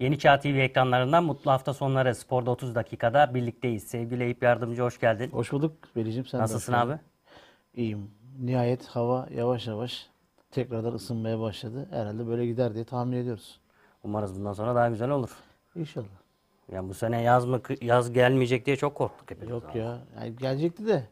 Yeni 0.00 0.18
Çağ 0.18 0.40
TV 0.40 0.46
ekranlarından 0.46 1.24
mutlu 1.24 1.50
hafta 1.50 1.74
sonları 1.74 2.14
Spor'da 2.14 2.50
30 2.50 2.74
dakikada 2.74 3.34
birlikteyiz. 3.34 3.84
Sevgili 3.84 4.24
Eyüp 4.24 4.42
Yardımcı 4.42 4.82
hoş 4.82 5.00
geldin. 5.00 5.30
Hoş 5.30 5.52
bulduk 5.52 5.76
Belicim 5.96 6.26
sen 6.26 6.40
Nasılsın 6.40 6.72
abi? 6.72 6.98
İyiyim. 7.74 8.10
Nihayet 8.38 8.86
hava 8.86 9.28
yavaş 9.34 9.66
yavaş 9.66 10.06
tekrardan 10.50 10.92
ısınmaya 10.92 11.40
başladı. 11.40 11.88
Herhalde 11.90 12.26
böyle 12.26 12.46
gider 12.46 12.74
diye 12.74 12.84
tahmin 12.84 13.16
ediyoruz. 13.16 13.60
Umarız 14.04 14.38
bundan 14.38 14.52
sonra 14.52 14.74
daha 14.74 14.88
güzel 14.88 15.10
olur. 15.10 15.30
İnşallah. 15.76 16.06
Yani 16.72 16.88
bu 16.88 16.94
sene 16.94 17.22
yaz 17.22 17.44
mı 17.44 17.60
yaz 17.80 18.12
gelmeyecek 18.12 18.66
diye 18.66 18.76
çok 18.76 18.94
korktuk 18.94 19.30
hepimiz. 19.30 19.50
Yok 19.50 19.64
abi. 19.70 19.78
ya. 19.78 19.98
Yani 20.16 20.36
gelecekti 20.36 20.86
de 20.86 21.04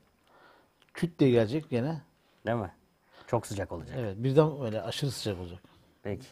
küt 0.95 1.18
diye 1.18 1.30
gelecek 1.30 1.70
gene. 1.70 2.02
Değil 2.46 2.59
mi? 2.59 2.73
Çok 3.27 3.46
sıcak 3.46 3.73
olacak. 3.73 3.96
Evet 4.00 4.16
birden 4.18 4.61
öyle 4.61 4.82
aşırı 4.82 5.11
sıcak 5.11 5.41
olacak. 5.41 5.61
Peki. 6.03 6.27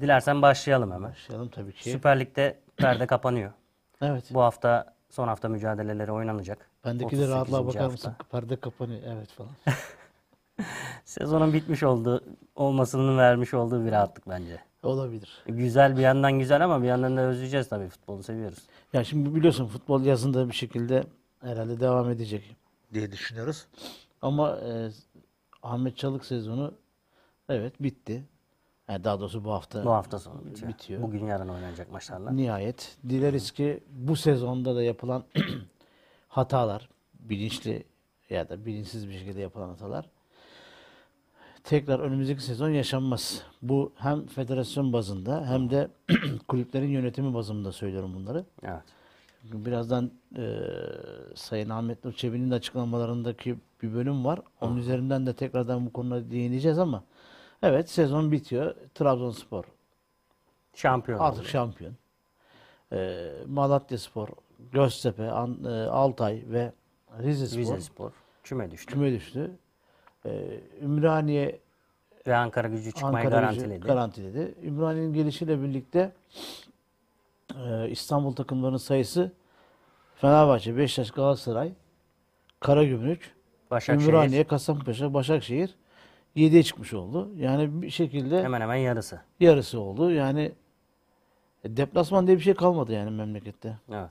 Dilersen 0.00 0.42
başlayalım 0.42 0.92
hemen. 0.92 1.10
Başlayalım 1.10 1.48
tabii 1.48 1.72
ki. 1.72 1.90
Süper 1.90 2.20
Lig'de 2.20 2.58
perde 2.76 3.06
kapanıyor. 3.14 3.52
Evet. 4.02 4.24
Bu 4.30 4.42
hafta 4.42 4.94
son 5.10 5.28
hafta 5.28 5.48
mücadeleleri 5.48 6.12
oynanacak. 6.12 6.70
Bendeki 6.84 7.18
de 7.18 7.28
rahatlığa 7.28 7.60
38. 7.60 7.66
bakar 7.66 7.90
hafta. 7.90 8.08
mısın? 8.08 8.26
Perde 8.30 8.56
kapanıyor. 8.56 9.00
Evet 9.06 9.28
falan. 9.30 9.50
Sezonun 11.04 11.52
bitmiş 11.52 11.82
olduğu 11.82 12.24
olmasının 12.56 13.18
vermiş 13.18 13.54
olduğu 13.54 13.84
bir 13.84 13.92
rahatlık 13.92 14.28
bence. 14.28 14.60
Olabilir. 14.82 15.42
Güzel 15.46 15.96
bir 15.96 16.02
yandan 16.02 16.38
güzel 16.38 16.64
ama 16.64 16.82
bir 16.82 16.86
yandan 16.86 17.16
da 17.16 17.20
özleyeceğiz 17.20 17.68
tabii 17.68 17.88
futbolu 17.88 18.22
seviyoruz. 18.22 18.58
Ya 18.92 19.04
şimdi 19.04 19.34
biliyorsun 19.34 19.66
futbol 19.66 20.04
yazında 20.04 20.48
bir 20.48 20.54
şekilde 20.54 21.04
herhalde 21.40 21.80
devam 21.80 22.10
edecek 22.10 22.56
diye 22.94 23.12
düşünüyoruz. 23.12 23.66
Ama 24.22 24.56
e, 24.56 24.90
Ahmet 25.62 25.96
Çalık 25.96 26.24
sezonu 26.24 26.74
evet 27.48 27.82
bitti. 27.82 28.24
Yani 28.88 29.04
daha 29.04 29.20
doğrusu 29.20 29.44
bu 29.44 29.52
hafta 29.52 29.84
Bu 29.84 29.90
hafta 29.90 30.18
sonu 30.18 30.44
bitiyor. 30.46 30.72
Bitiyor. 30.72 31.02
Bugün 31.02 31.26
yarın 31.26 31.48
oynanacak 31.48 31.92
maçlarla. 31.92 32.30
nihayet. 32.30 32.96
Dileriz 33.08 33.50
ki 33.50 33.80
bu 33.90 34.16
sezonda 34.16 34.76
da 34.76 34.82
yapılan 34.82 35.24
hatalar, 36.28 36.88
bilinçli 37.20 37.84
ya 38.30 38.48
da 38.48 38.66
bilinçsiz 38.66 39.08
bir 39.08 39.12
şekilde 39.18 39.40
yapılan 39.40 39.68
hatalar 39.68 40.06
tekrar 41.64 42.00
önümüzdeki 42.00 42.42
sezon 42.42 42.68
yaşanmaz. 42.68 43.42
Bu 43.62 43.92
hem 43.96 44.26
federasyon 44.26 44.92
bazında 44.92 45.46
hem 45.48 45.70
de 45.70 45.88
kulüplerin 46.48 46.88
yönetimi 46.88 47.34
bazında 47.34 47.72
söylüyorum 47.72 48.14
bunları. 48.14 48.44
Evet. 48.62 48.82
Birazdan 49.44 50.10
e, 50.36 50.60
Sayın 51.34 51.70
Ahmet 51.70 52.04
Nur 52.04 52.12
Çebi'nin 52.12 52.50
de 52.50 52.54
açıklamalarındaki 52.54 53.56
bir 53.82 53.94
bölüm 53.94 54.24
var. 54.24 54.40
Onun 54.60 54.76
üzerinden 54.76 55.26
de 55.26 55.32
tekrardan 55.34 55.86
bu 55.86 55.92
konuda 55.92 56.30
değineceğiz 56.30 56.78
ama 56.78 57.04
evet 57.64 57.90
sezon 57.90 58.32
bitiyor. 58.32 58.74
Trabzonspor 58.94 59.64
Şampiyon 60.74 61.18
artık 61.18 61.40
oldu. 61.40 61.48
şampiyon. 61.48 61.92
E, 62.92 63.30
Malatya 63.46 63.98
Spor, 63.98 64.28
Göztepe, 64.72 65.30
An- 65.30 65.64
e, 65.64 65.68
Altay 65.88 66.42
ve 66.46 66.72
Rize 67.22 67.46
Spor 67.46 67.58
Rize 67.58 67.80
Spor 67.80 68.10
küme 68.44 68.70
düştü. 68.70 68.92
küme 68.92 69.12
düştü. 69.12 69.50
E, 70.26 70.60
Ümraniye 70.82 71.60
Ve 72.26 72.36
Ankara 72.36 72.68
gücü 72.68 72.92
çıkmayı 72.92 73.26
Ankara 73.26 73.46
gücü 73.50 73.60
garantiledi. 73.60 73.86
garantiledi. 73.86 74.54
Ümraniye'nin 74.66 75.12
gelişiyle 75.12 75.62
birlikte 75.62 76.12
e, 77.66 77.88
İstanbul 77.90 78.32
takımlarının 78.32 78.76
sayısı 78.76 79.32
Fenerbahçe, 80.16 80.76
Beşiktaş, 80.76 81.10
Galatasaray, 81.10 81.72
Karagümrük, 82.60 83.34
Başakşehir 83.70 84.08
Ümraniye, 84.12 84.44
Kasımpaşa, 84.44 85.14
Başakşehir 85.14 85.74
7'ye 86.36 86.62
çıkmış 86.62 86.94
oldu. 86.94 87.30
Yani 87.36 87.82
bir 87.82 87.90
şekilde 87.90 88.42
hemen 88.42 88.60
hemen 88.60 88.74
yarısı. 88.76 89.20
yarısı 89.40 89.80
oldu. 89.80 90.10
Yani 90.10 90.52
e, 91.64 91.76
deplasman 91.76 92.26
diye 92.26 92.36
bir 92.36 92.42
şey 92.42 92.54
kalmadı 92.54 92.92
yani 92.92 93.10
memlekette. 93.10 93.78
Evet. 93.92 94.10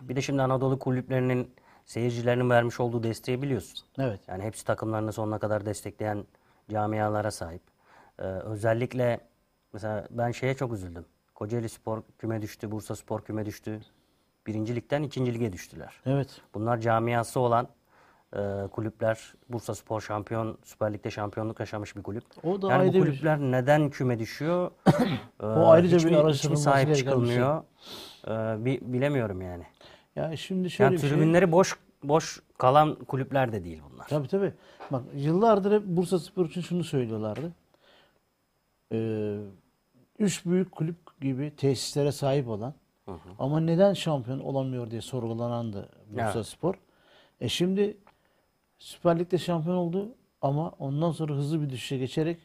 Bir 0.00 0.16
de 0.16 0.22
şimdi 0.22 0.42
Anadolu 0.42 0.78
kulüplerinin 0.78 1.50
seyircilerinin 1.86 2.50
vermiş 2.50 2.80
olduğu 2.80 3.02
desteği 3.02 3.42
biliyorsun. 3.42 3.78
Evet. 3.98 4.20
Yani 4.28 4.42
hepsi 4.42 4.64
takımlarını 4.64 5.12
sonuna 5.12 5.38
kadar 5.38 5.66
destekleyen 5.66 6.24
camialara 6.70 7.30
sahip. 7.30 7.62
Ee, 8.18 8.22
özellikle 8.22 9.20
mesela 9.72 10.06
ben 10.10 10.30
şeye 10.30 10.54
çok 10.54 10.72
üzüldüm. 10.72 11.04
Kocaeli 11.34 11.68
Spor 11.68 12.02
küme 12.18 12.42
düştü, 12.42 12.70
Bursa 12.70 12.96
Spor 12.96 13.20
küme 13.24 13.46
düştü. 13.46 13.80
Birinci 14.46 14.76
ligden 14.76 15.02
ikinci 15.02 15.34
lige 15.34 15.52
düştüler. 15.52 16.00
Evet. 16.06 16.40
Bunlar 16.54 16.78
camiası 16.78 17.40
olan 17.40 17.68
e, 18.36 18.68
kulüpler. 18.68 19.34
Bursa 19.48 19.74
Spor 19.74 20.00
şampiyon, 20.00 20.58
Süper 20.64 20.92
Lig'de 20.92 21.10
şampiyonluk 21.10 21.60
yaşamış 21.60 21.96
bir 21.96 22.02
kulüp. 22.02 22.24
O 22.44 22.62
da 22.62 22.70
yani 22.70 22.78
bu 22.78 22.82
ayrı 22.82 22.92
bir- 22.94 23.00
kulüpler 23.00 23.38
neden 23.40 23.90
küme 23.90 24.18
düşüyor? 24.18 24.70
Ee, 25.42 25.46
O 25.46 25.66
ayrıca 25.68 25.96
hiç 25.98 26.04
bir 26.06 26.12
araştırılması 26.12 26.62
sahip 26.64 26.88
bir 26.88 26.94
şey. 26.94 27.04
çıkılmıyor? 27.04 27.62
Ee, 28.26 28.30
bi- 28.64 28.80
bilemiyorum 28.82 29.42
yani. 29.42 29.64
Ya 30.16 30.36
şimdi 30.36 30.70
şöyle 30.70 30.84
Yani 30.84 30.94
bir 30.94 31.00
şey. 31.08 31.10
tribünleri 31.10 31.52
boş 31.52 31.76
boş 32.02 32.42
kalan 32.58 32.94
kulüpler 32.94 33.52
de 33.52 33.64
değil 33.64 33.82
bunlar. 33.92 34.06
Tabii 34.08 34.28
tabii. 34.28 34.52
Bak 34.90 35.02
yıllardır 35.14 35.72
hep 35.72 35.82
Bursa 35.86 36.18
Spor 36.18 36.46
için 36.46 36.60
şunu 36.60 36.84
söylüyorlardı. 36.84 37.52
Ee, 38.92 39.36
üç 40.18 40.46
büyük 40.46 40.72
kulüp 40.72 41.20
gibi 41.20 41.52
tesislere 41.56 42.12
sahip 42.12 42.48
olan 42.48 42.74
ama 43.38 43.60
neden 43.60 43.92
şampiyon 43.94 44.40
olamıyor 44.40 44.90
diye 44.90 45.00
sorgulanandı 45.00 45.88
Bursa 46.10 46.32
Evet. 46.34 46.46
Spor. 46.46 46.74
E 47.40 47.48
şimdi 47.48 47.96
Süper 48.82 49.18
Lig'de 49.18 49.38
şampiyon 49.38 49.76
oldu 49.76 50.14
ama 50.42 50.68
ondan 50.78 51.10
sonra 51.10 51.34
hızlı 51.34 51.62
bir 51.62 51.70
düşüşe 51.70 51.98
geçerek 51.98 52.38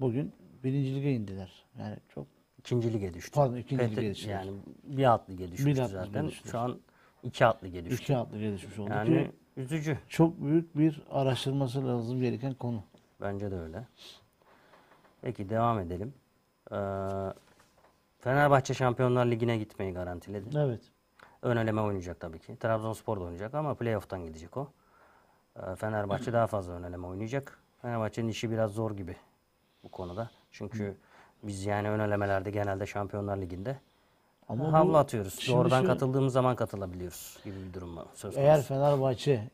bugün 0.00 0.32
birinci 0.64 0.94
lige 0.94 1.12
indiler. 1.12 1.64
Yani 1.78 1.96
çok 2.08 2.26
İkinci 2.58 2.92
lige 2.92 3.14
düştü. 3.14 3.34
Pardon, 3.34 3.56
ikinci 3.56 3.84
Fethe- 3.84 3.96
lige 3.96 4.10
düştüler. 4.10 4.44
Yani 4.44 4.52
bir 4.84 5.04
alt 5.04 5.30
lige 5.30 5.52
düşmüştü 5.52 5.82
alt 5.82 5.90
lige 5.90 5.98
zaten. 6.06 6.28
düştüler. 6.28 6.50
Şu 6.52 6.58
an 6.58 6.78
iki 7.22 7.44
lige 7.64 7.84
düştü. 7.84 8.12
iki 8.12 8.12
lige 8.40 8.52
düşmüş 8.52 8.78
oldu 8.78 8.90
Yani 8.90 9.08
ki 9.08 9.30
üzücü. 9.56 9.98
çok 10.08 10.40
büyük 10.40 10.78
bir 10.78 11.02
araştırması 11.10 11.86
lazım 11.86 12.20
gereken 12.20 12.54
konu. 12.54 12.82
Bence 13.20 13.50
de 13.50 13.56
öyle. 13.56 13.86
Peki 15.22 15.48
devam 15.50 15.78
edelim. 15.80 16.14
Ee, 16.72 16.76
Fenerbahçe 18.18 18.74
Şampiyonlar 18.74 19.26
Ligi'ne 19.26 19.58
gitmeyi 19.58 19.92
garantiledi. 19.92 20.58
Evet. 20.58 20.80
Ön 21.42 21.56
eleme 21.56 21.80
oynayacak 21.80 22.20
tabii 22.20 22.38
ki. 22.38 22.56
Trabzonspor 22.56 23.16
da 23.20 23.22
oynayacak 23.24 23.54
ama 23.54 23.74
playoff'tan 23.74 24.24
gidecek 24.26 24.56
o. 24.56 24.68
Ee, 25.56 25.76
Fenerbahçe 25.76 26.32
daha 26.32 26.46
fazla 26.46 26.72
ön 26.72 26.82
eleme 26.82 27.06
oynayacak. 27.06 27.58
Fenerbahçe'nin 27.82 28.28
işi 28.28 28.50
biraz 28.50 28.70
zor 28.70 28.90
gibi 28.96 29.16
bu 29.84 29.88
konuda. 29.88 30.30
Çünkü 30.50 30.96
biz 31.42 31.64
yani 31.66 31.90
ön 31.90 31.98
elemelerde 32.00 32.50
genelde 32.50 32.86
Şampiyonlar 32.86 33.36
Ligi'nde 33.36 33.78
Ama 34.48 34.64
bu- 34.68 34.72
havlu 34.72 34.96
atıyoruz. 34.96 35.48
Doğrudan 35.48 35.80
şu- 35.80 35.86
katıldığımız 35.86 36.32
zaman 36.32 36.56
katılabiliyoruz 36.56 37.38
gibi 37.44 37.56
bir 37.68 37.74
durum 37.74 37.96
var. 37.96 38.06
Söz 38.14 38.36
Eğer 38.36 38.54
konusu. 38.54 38.68
Fenerbahçe 38.68 39.50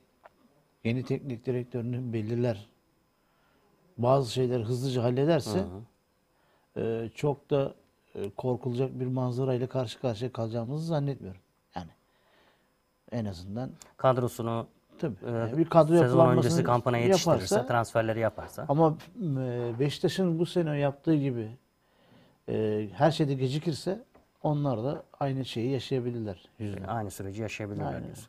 yeni 0.85 1.05
teknik 1.05 1.47
direktörünü 1.47 2.13
belirler, 2.13 2.69
bazı 3.99 4.33
şeyleri 4.33 4.65
hızlıca 4.65 5.03
hallederse 5.03 5.65
e, 6.77 7.11
çok 7.15 7.51
da 7.51 7.75
e, 8.15 8.31
korkulacak 8.31 9.01
bir 9.01 9.07
manzarayla 9.07 9.69
karşı 9.69 10.01
karşıya 10.01 10.33
kalacağımızı 10.33 10.87
zannetmiyorum. 10.87 11.41
Yani 11.75 11.91
en 13.13 13.25
azından 13.25 13.71
kadrosunu 13.97 14.67
tabii 15.01 15.17
e, 15.27 15.31
yani 15.31 15.59
bir 15.59 15.65
kadro 15.65 15.99
sezon 15.99 16.29
öncesi 16.37 16.65
kampana 16.65 16.99
yetiştirirse, 16.99 17.55
yaparsa 17.55 17.67
transferleri 17.67 18.21
yaparsa. 18.21 18.67
ama 18.69 18.97
e, 19.21 19.73
Beşiktaş'ın 19.79 20.39
bu 20.39 20.47
sene 20.47 20.79
yaptığı 20.79 21.15
gibi 21.15 21.51
e, 22.49 22.87
her 22.95 23.11
şeyde 23.11 23.35
gecikirse 23.35 24.05
onlar 24.43 24.85
da 24.85 25.03
aynı 25.21 25.45
şeyi 25.45 25.71
yaşayabilirler 25.71 26.49
yüzüne. 26.59 26.87
Aynı 26.87 27.11
süreci 27.11 27.43
yaşayabilirler 27.43 27.87
Aynen. 27.87 28.05
diyorsun. 28.05 28.27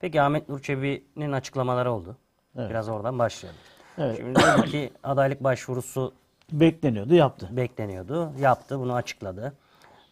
Peki 0.00 0.22
Ahmet 0.22 0.48
Nur 0.48 0.60
Çebi'nin 0.60 1.32
açıklamaları 1.32 1.92
oldu. 1.92 2.16
Evet. 2.56 2.70
Biraz 2.70 2.88
oradan 2.88 3.18
başlayalım. 3.18 3.60
Evet. 3.98 4.16
Şimdi 4.16 4.34
dedi 4.34 4.70
ki 4.70 4.90
adaylık 5.02 5.44
başvurusu 5.44 6.12
Bekleniyordu, 6.52 7.14
yaptı. 7.14 7.48
bekleniyordu. 7.52 8.32
Yaptı, 8.40 8.80
bunu 8.80 8.94
açıkladı. 8.94 9.52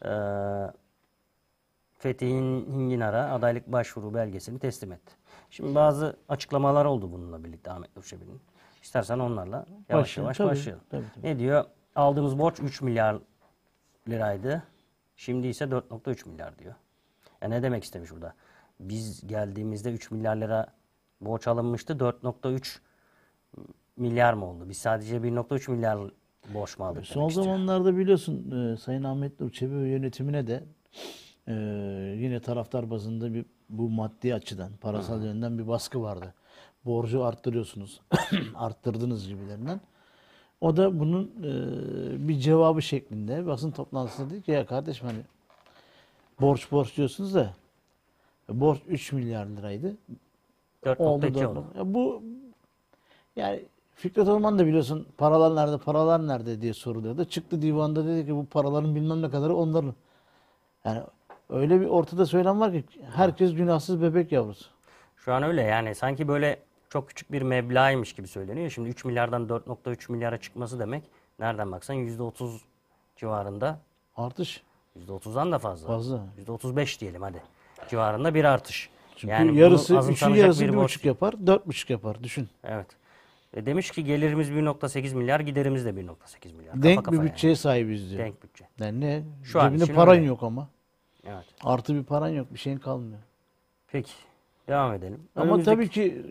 Ee, 0.05 0.09
Fethi 1.99 2.29
Hinginar'a 2.29 3.32
adaylık 3.35 3.73
başvuru 3.73 4.15
belgesini 4.15 4.59
teslim 4.59 4.93
etti. 4.93 5.12
Şimdi 5.53 5.75
bazı 5.75 6.17
açıklamalar 6.29 6.85
oldu 6.85 7.13
bununla 7.13 7.45
birlikte 7.45 7.71
Ahmet 7.71 7.97
Nur 7.97 8.03
Çebi'nin. 8.03 8.41
İstersen 8.83 9.19
onlarla 9.19 9.67
yavaş 9.89 10.05
Başlayalım, 10.05 10.27
yavaş 10.27 10.37
tabii, 10.37 10.49
başlayalım. 10.49 10.85
tabii, 10.91 11.05
tabii. 11.15 11.27
Ne 11.27 11.39
diyor? 11.39 11.65
Aldığımız 11.95 12.39
borç 12.39 12.61
3 12.61 12.83
milyar 12.83 13.19
liraydı. 14.09 14.63
Şimdi 15.17 15.47
ise 15.47 15.65
4.3 15.65 16.29
milyar 16.29 16.59
diyor. 16.59 16.75
Ya 17.43 17.49
ne 17.49 17.63
demek 17.63 17.85
istemiş 17.85 18.11
burada? 18.11 18.35
Biz 18.81 19.27
geldiğimizde 19.27 19.93
3 19.93 20.11
milyar 20.11 20.37
lira 20.37 20.67
borç 21.21 21.47
alınmıştı. 21.49 21.93
4.3 21.93 22.79
milyar 23.97 24.33
mı 24.35 24.47
oldu? 24.47 24.69
Biz 24.69 24.77
sadece 24.79 25.17
1.3 25.17 25.71
milyar 25.71 25.99
borç 26.55 26.79
mu 26.79 26.85
aldık 26.85 27.07
Son 27.07 27.29
istiyor. 27.29 27.45
zamanlarda 27.45 27.97
biliyorsun 27.97 28.51
e, 28.73 28.77
Sayın 28.77 29.05
Ahmet 29.05 29.41
Nur 29.41 29.51
Çebi 29.51 29.75
yönetimine 29.75 30.47
de 30.47 30.65
e, 31.49 31.53
yine 32.19 32.41
taraftar 32.41 32.91
bazında 32.91 33.35
bir 33.35 33.45
bu 33.73 33.89
maddi 33.89 34.35
açıdan, 34.35 34.71
parasal 34.81 35.25
yönden 35.25 35.59
bir 35.59 35.69
baskı 35.69 36.03
vardı. 36.03 36.35
Borcu 36.85 37.25
arttırıyorsunuz, 37.25 38.01
arttırdınız 38.55 39.29
gibilerinden. 39.29 39.81
O 40.61 40.77
da 40.77 41.01
bunun 41.01 41.25
e, 41.25 42.29
bir 42.29 42.39
cevabı 42.39 42.83
şeklinde 42.83 43.47
basın 43.47 43.71
toplantısında 43.71 44.31
dedi 44.31 44.43
ki 44.43 44.51
ya 44.51 44.67
kardeşim 44.67 45.07
hani 45.07 45.21
borç 46.41 46.73
borç 46.73 46.97
diyorsunuz 46.97 47.35
da 47.35 47.55
e, 48.51 48.61
borç 48.61 48.79
3 48.89 49.13
milyar 49.13 49.47
liraydı. 49.47 49.97
Oldu 50.99 51.27
4.2 51.27 51.35
da 51.35 51.51
oldu. 51.51 51.65
Ya 51.77 51.95
bu 51.95 52.23
yani 53.37 53.63
Fikret 53.95 54.29
Orman 54.29 54.59
da 54.59 54.67
biliyorsun 54.67 55.07
paralar 55.19 55.57
nerede 55.57 55.79
paralar 55.79 56.27
nerede 56.27 56.61
diye 56.61 56.75
soruluyordu. 56.75 57.25
Çıktı 57.25 57.63
divanda 57.63 58.07
dedi 58.07 58.27
ki 58.27 58.37
bu 58.37 58.47
paraların 58.47 58.95
bilmem 58.95 59.23
ne 59.23 59.31
kadarı 59.31 59.57
onların. 59.57 59.95
Yani 60.85 61.03
öyle 61.53 61.81
bir 61.81 61.87
ortada 61.87 62.27
söylem 62.27 62.61
var 62.61 62.73
ki 62.73 62.83
herkes 63.15 63.55
günahsız 63.55 64.03
bebek 64.03 64.33
yavrusu. 64.33 64.65
Şu 65.17 65.33
an 65.35 65.43
öyle 65.43 65.63
yani 65.63 65.95
sanki 65.95 66.29
böyle 66.29 66.59
çok 66.89 67.09
küçük 67.09 67.33
bir 67.33 67.43
meblağymış 67.43 68.13
gibi 68.13 68.29
söyleniyor. 68.29 68.71
Şimdi 68.71 68.89
3 68.89 69.05
milyardan 69.05 69.47
4.3 69.47 70.13
milyara 70.13 70.41
çıkması 70.41 70.79
demek 70.79 71.03
nereden 71.39 71.73
baksan 71.73 71.97
%30 71.97 72.59
civarında 73.17 73.79
Artış 74.17 74.63
%30'dan 75.09 75.53
da 75.53 75.59
fazla. 75.59 75.87
fazla. 75.87 76.21
%35 76.47 77.01
diyelim 77.01 77.23
hadi. 77.23 77.43
Civarında 77.91 78.35
bir 78.35 78.45
artış. 78.45 78.91
Çünkü 79.17 79.33
Yani 79.33 79.59
yarısı, 79.59 80.11
üçün 80.11 80.35
yarısı 80.35 80.65
bir 80.65 80.77
buçuk 80.77 81.05
yapar, 81.05 81.47
dört 81.47 81.67
buçuk 81.67 81.91
yapar. 81.91 82.23
Düşün. 82.23 82.49
Evet. 82.65 82.87
E 83.55 83.67
demiş 83.67 83.91
ki 83.91 84.05
gelirimiz 84.05 84.51
1.8 84.51 85.15
milyar, 85.15 85.41
giderimiz 85.41 85.85
de 85.85 85.91
1.8 85.91 86.55
milyar. 86.55 86.73
Kafa 86.73 86.83
Denk 86.83 86.99
bir 86.99 87.05
kafaya 87.05 87.17
yani. 87.23 87.31
bütçeye 87.31 87.57
sahibiz 87.57 88.11
diyor. 88.11 88.25
Denk 88.25 88.43
bütçe. 88.43 88.69
Yani 88.81 89.01
ne? 89.01 89.23
Şu 89.45 89.61
an 89.61 89.67
Cebinde 89.69 89.85
için 89.85 89.95
paran 89.95 90.15
öyle. 90.17 90.27
yok 90.27 90.43
ama. 90.43 90.69
Evet. 91.27 91.45
Artı 91.65 91.95
bir 91.95 92.05
paran 92.05 92.29
yok. 92.29 92.47
Bir 92.55 92.59
şeyin 92.59 92.79
kalmıyor. 92.79 93.19
Peki. 93.93 94.13
Devam 94.69 94.93
edelim. 94.95 95.21
Ama 95.37 95.45
Önümüzdeki- 95.55 95.65
tabii 95.65 95.89
ki 95.89 96.25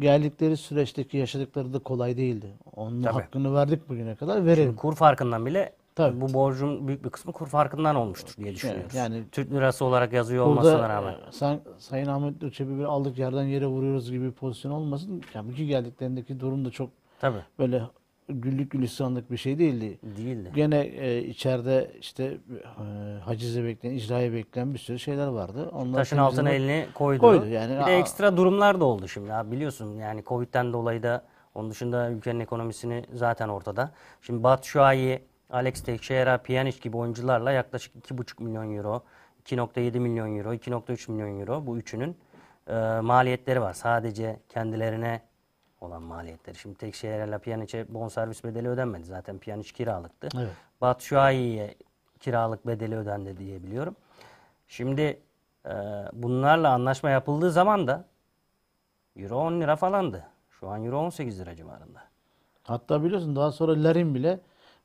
geldikleri 0.00 0.56
süreçteki 0.56 1.16
yaşadıkları 1.16 1.72
da 1.72 1.78
kolay 1.78 2.16
değildi. 2.16 2.46
Onun 2.76 3.02
Tabii. 3.02 3.12
hakkını 3.12 3.54
verdik 3.54 3.88
bugüne 3.88 4.14
kadar. 4.16 4.46
Verelim. 4.46 4.76
kur 4.76 4.94
farkından 4.94 5.46
bile 5.46 5.72
Tabii. 5.94 6.20
bu 6.20 6.34
borcun 6.34 6.88
büyük 6.88 7.04
bir 7.04 7.10
kısmı 7.10 7.32
kur 7.32 7.46
farkından 7.46 7.96
olmuştur 7.96 8.34
diye 8.44 8.54
düşünüyoruz. 8.54 8.94
yani- 8.94 9.24
Türk 9.32 9.52
lirası 9.52 9.84
olarak 9.84 10.12
yazıyor 10.12 10.46
olmasına 10.46 10.72
Burada 10.72 10.88
rağmen. 10.88 11.12
e, 11.28 11.32
Say- 11.32 11.60
Sayın 11.78 12.06
Ahmet 12.06 12.42
Öçebi 12.42 12.78
bir 12.78 12.84
aldık 12.84 13.18
yerden 13.18 13.42
yere 13.44 13.66
vuruyoruz 13.66 14.10
gibi 14.10 14.24
bir 14.26 14.32
pozisyon 14.32 14.72
olmasın. 14.72 15.22
Yani 15.34 15.54
ki 15.54 15.66
geldiklerindeki 15.66 16.40
durum 16.40 16.64
da 16.64 16.70
çok 16.70 16.90
Tabii. 17.20 17.42
böyle 17.58 17.82
güllük 18.28 18.70
gülistanlık 18.70 19.30
bir 19.30 19.36
şey 19.36 19.58
değildi. 19.58 19.98
Değildi. 20.16 20.50
Gene 20.54 20.80
e, 20.80 21.22
içeride 21.22 21.90
işte 22.00 22.24
e, 22.24 23.18
hacize 23.24 23.64
bekleyen, 23.64 23.94
icraya 23.94 24.32
bekleyen 24.32 24.74
bir 24.74 24.78
sürü 24.78 24.98
şeyler 24.98 25.26
vardı. 25.26 25.70
Onlar 25.72 25.98
Taşın 25.98 26.16
altına 26.16 26.50
elini 26.50 26.86
koydu. 26.94 27.20
Koydu 27.20 27.46
yani. 27.46 27.80
Bir 27.80 27.86
de 27.86 27.98
ekstra 27.98 28.36
durumlar 28.36 28.80
da 28.80 28.84
oldu 28.84 29.08
şimdi. 29.08 29.32
Abi 29.32 29.50
biliyorsun 29.50 29.98
yani 29.98 30.24
Covid'den 30.24 30.72
dolayı 30.72 31.02
da 31.02 31.24
onun 31.54 31.70
dışında 31.70 32.10
ülkenin 32.10 32.40
ekonomisini 32.40 33.04
zaten 33.14 33.48
ortada. 33.48 33.92
Şimdi 34.22 34.42
Batu 34.42 34.68
Şuayi, 34.68 35.22
Alex 35.50 35.82
Teixeira, 35.82 36.38
Pjanic 36.38 36.78
gibi 36.80 36.96
oyuncularla 36.96 37.52
yaklaşık 37.52 37.94
2,5 37.94 38.42
milyon 38.42 38.76
euro, 38.76 39.02
2.7 39.44 39.98
milyon 39.98 40.38
euro, 40.38 40.54
2.3 40.54 41.12
milyon 41.12 41.40
euro 41.40 41.66
bu 41.66 41.78
üçünün 41.78 42.16
e, 42.66 42.74
maliyetleri 43.00 43.60
var. 43.60 43.72
Sadece 43.72 44.40
kendilerine 44.48 45.20
olan 45.82 46.02
maliyetleri. 46.02 46.58
Şimdi 46.58 46.74
Teixeira 46.78 47.24
ile 47.24 47.38
Pjanic'e 47.38 47.94
bonservis 47.94 48.44
bedeli 48.44 48.68
ödenmedi. 48.68 49.04
Zaten 49.04 49.38
Pjanic 49.38 49.72
kiralıktı. 49.72 50.28
Evet. 50.36 50.52
Batu 50.80 51.04
Şuayi'ye 51.04 51.74
kiralık 52.20 52.66
bedeli 52.66 52.96
ödendi 52.96 53.36
diye 53.36 53.62
biliyorum. 53.62 53.96
Şimdi 54.68 55.20
e, 55.66 55.72
bunlarla 56.12 56.72
anlaşma 56.72 57.10
yapıldığı 57.10 57.50
zaman 57.50 57.86
da 57.86 58.04
Euro 59.16 59.36
10 59.36 59.60
lira 59.60 59.76
falandı. 59.76 60.24
Şu 60.50 60.68
an 60.68 60.84
Euro 60.84 60.98
18 60.98 61.40
lira 61.40 61.56
civarında. 61.56 62.00
Hatta 62.62 63.04
biliyorsun 63.04 63.36
daha 63.36 63.52
sonra 63.52 63.84
Larin 63.84 64.14
bile 64.14 64.40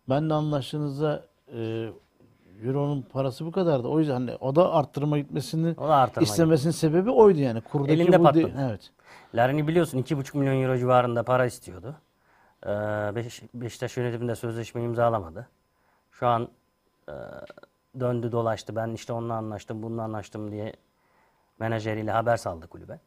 benle 0.09 0.33
anlaştığınızda 0.33 1.25
e, 1.53 1.89
Euro'nun 2.63 3.01
parası 3.01 3.45
bu 3.45 3.51
kadardı. 3.51 3.87
O 3.87 3.99
yüzden 3.99 4.13
hani 4.13 4.35
o 4.35 4.55
da 4.55 4.73
arttırma 4.73 5.17
gitmesini 5.17 5.75
O 5.77 5.87
da 5.87 5.95
artırma 5.95 6.23
istemesinin 6.23 6.71
sebebi 6.71 7.11
oydu 7.11 7.39
yani. 7.39 7.61
Kurdaki 7.61 7.93
Elinde 7.93 8.19
bu 8.19 8.23
patladı. 8.23 8.53
Evet. 8.69 8.91
Larin'i 9.35 9.67
biliyorsun 9.67 9.99
2,5 9.99 10.37
milyon 10.37 10.61
euro 10.63 10.77
civarında 10.77 11.23
para 11.23 11.45
istiyordu. 11.45 11.95
Ee, 12.63 12.69
Beş, 13.15 13.41
Beşiktaş 13.53 13.97
yönetiminde 13.97 14.35
sözleşme 14.35 14.83
imzalamadı. 14.83 15.47
Şu 16.11 16.27
an 16.27 16.49
e, 17.09 17.13
döndü 17.99 18.31
dolaştı. 18.31 18.75
Ben 18.75 18.89
işte 18.89 19.13
onunla 19.13 19.33
anlaştım, 19.33 19.83
bununla 19.83 20.03
anlaştım 20.03 20.51
diye 20.51 20.73
menajeriyle 21.59 22.11
haber 22.11 22.37
saldı 22.37 22.67
kulübe. 22.67 22.99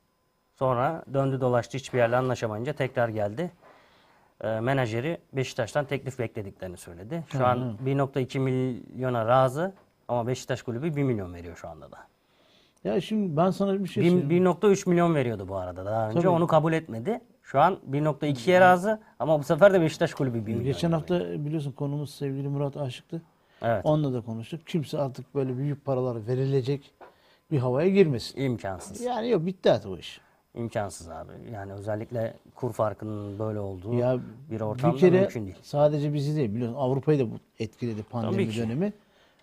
Sonra 0.55 1.05
döndü 1.15 1.41
dolaştı 1.41 1.79
hiçbir 1.79 1.99
yerle 1.99 2.17
anlaşamayınca 2.17 2.73
tekrar 2.73 3.09
geldi. 3.09 3.51
Ee, 4.41 4.61
menajeri 4.61 5.21
Beşiktaş'tan 5.33 5.85
teklif 5.85 6.19
beklediklerini 6.19 6.77
söyledi. 6.77 7.25
Şu 7.33 7.47
an 7.47 7.79
1.2 7.85 8.39
milyona 8.39 9.27
razı 9.27 9.75
ama 10.09 10.27
Beşiktaş 10.27 10.63
kulübü 10.63 10.97
1 10.97 11.03
milyon 11.03 11.35
veriyor 11.35 11.57
şu 11.57 11.69
anda 11.69 11.93
da. 11.93 11.99
Ya 12.85 13.01
şimdi 13.01 13.37
ben 13.37 13.51
sana 13.51 13.85
bir 13.85 13.89
şey 13.89 14.11
söyleyeyim. 14.11 14.45
1.3 14.47 14.89
milyon 14.89 15.15
veriyordu 15.15 15.49
bu 15.49 15.57
arada 15.57 15.85
daha 15.85 16.09
önce. 16.09 16.19
Tabii. 16.19 16.29
Onu 16.29 16.47
kabul 16.47 16.73
etmedi. 16.73 17.21
Şu 17.43 17.61
an 17.61 17.79
1.2'ye 17.91 18.61
razı 18.61 19.01
ama 19.19 19.39
bu 19.39 19.43
sefer 19.43 19.73
de 19.73 19.81
Beşiktaş 19.81 20.15
kulübü 20.15 20.39
1 20.39 20.41
milyon. 20.53 20.65
Geçen 20.65 20.93
hafta 20.93 21.45
biliyorsun 21.45 21.73
konumuz 21.73 22.15
sevgili 22.15 22.49
Murat 22.49 22.77
Aşık'tı. 22.77 23.23
Evet. 23.63 23.81
Onunla 23.85 24.13
da 24.13 24.21
konuştuk. 24.21 24.67
Kimse 24.67 24.99
artık 24.99 25.35
böyle 25.35 25.57
büyük 25.59 25.85
paralar 25.85 26.27
verilecek 26.27 26.91
bir 27.51 27.59
havaya 27.59 27.89
girmesin. 27.89 28.41
İmkansız. 28.41 29.01
Yani 29.01 29.31
yok 29.31 29.47
bitti 29.47 29.71
artık 29.71 29.91
o 29.91 29.99
iş. 29.99 30.21
İmkansız 30.55 31.09
abi. 31.09 31.33
Yani 31.53 31.73
özellikle 31.73 32.35
kur 32.55 32.73
farkının 32.73 33.39
böyle 33.39 33.59
olduğu 33.61 33.95
Ya 33.95 34.19
bir 34.51 34.61
ortamda 34.61 34.95
bir 34.95 35.01
kere 35.01 35.21
mümkün 35.21 35.45
değil. 35.45 35.57
sadece 35.63 36.15
bizi 36.15 36.37
değil 36.37 36.55
biliyorsun 36.55 36.77
Avrupa'yı 36.79 37.19
da 37.19 37.31
bu 37.31 37.35
etkiledi 37.59 38.03
pandemi 38.03 38.57
dönemi. 38.57 38.93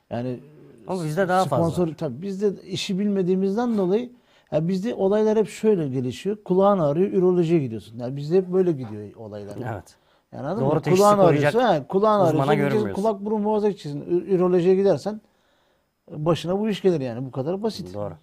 Yani 0.09 0.39
Ama 0.87 1.03
bizde 1.03 1.27
daha 1.27 1.45
fazla. 1.45 1.71
sponsor 1.71 1.93
tabii 1.95 2.21
bizde 2.21 2.61
işi 2.61 2.99
bilmediğimizden 2.99 3.77
dolayı 3.77 4.11
ya 4.51 4.67
bizde 4.67 4.93
olaylar 4.93 5.37
hep 5.37 5.49
şöyle 5.49 5.87
gelişiyor. 5.87 6.37
Kulağın 6.45 6.79
ağrıyor, 6.79 7.11
ürolojiye 7.11 7.59
gidiyorsun. 7.59 7.99
Yani 7.99 8.15
bizde 8.15 8.37
hep 8.37 8.47
böyle 8.47 8.71
gidiyor 8.71 9.15
olaylar. 9.15 9.55
Evet. 9.73 9.95
Yani 10.31 10.47
anladın 10.47 10.61
Doğru 10.65 10.75
mı? 10.75 10.81
Kulağın 10.81 11.19
ağrıyorsa, 11.19 11.75
he, 11.75 11.87
kulağın 11.87 12.39
ağrıyorsa 12.39 12.93
kulak 12.93 13.25
burun 13.25 13.45
boğaza 13.45 13.69
gideceksin. 13.69 14.01
Ü- 14.01 14.35
Ürolojiye 14.35 14.75
gidersen 14.75 15.21
başına 16.11 16.59
bu 16.59 16.69
iş 16.69 16.81
gelir 16.81 17.01
yani. 17.01 17.25
Bu 17.25 17.31
kadar 17.31 17.63
basit. 17.63 17.93
Doğru. 17.93 18.13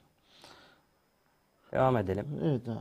Devam 1.73 1.97
edelim. 1.97 2.27
Evet 2.45 2.69
abi. 2.69 2.79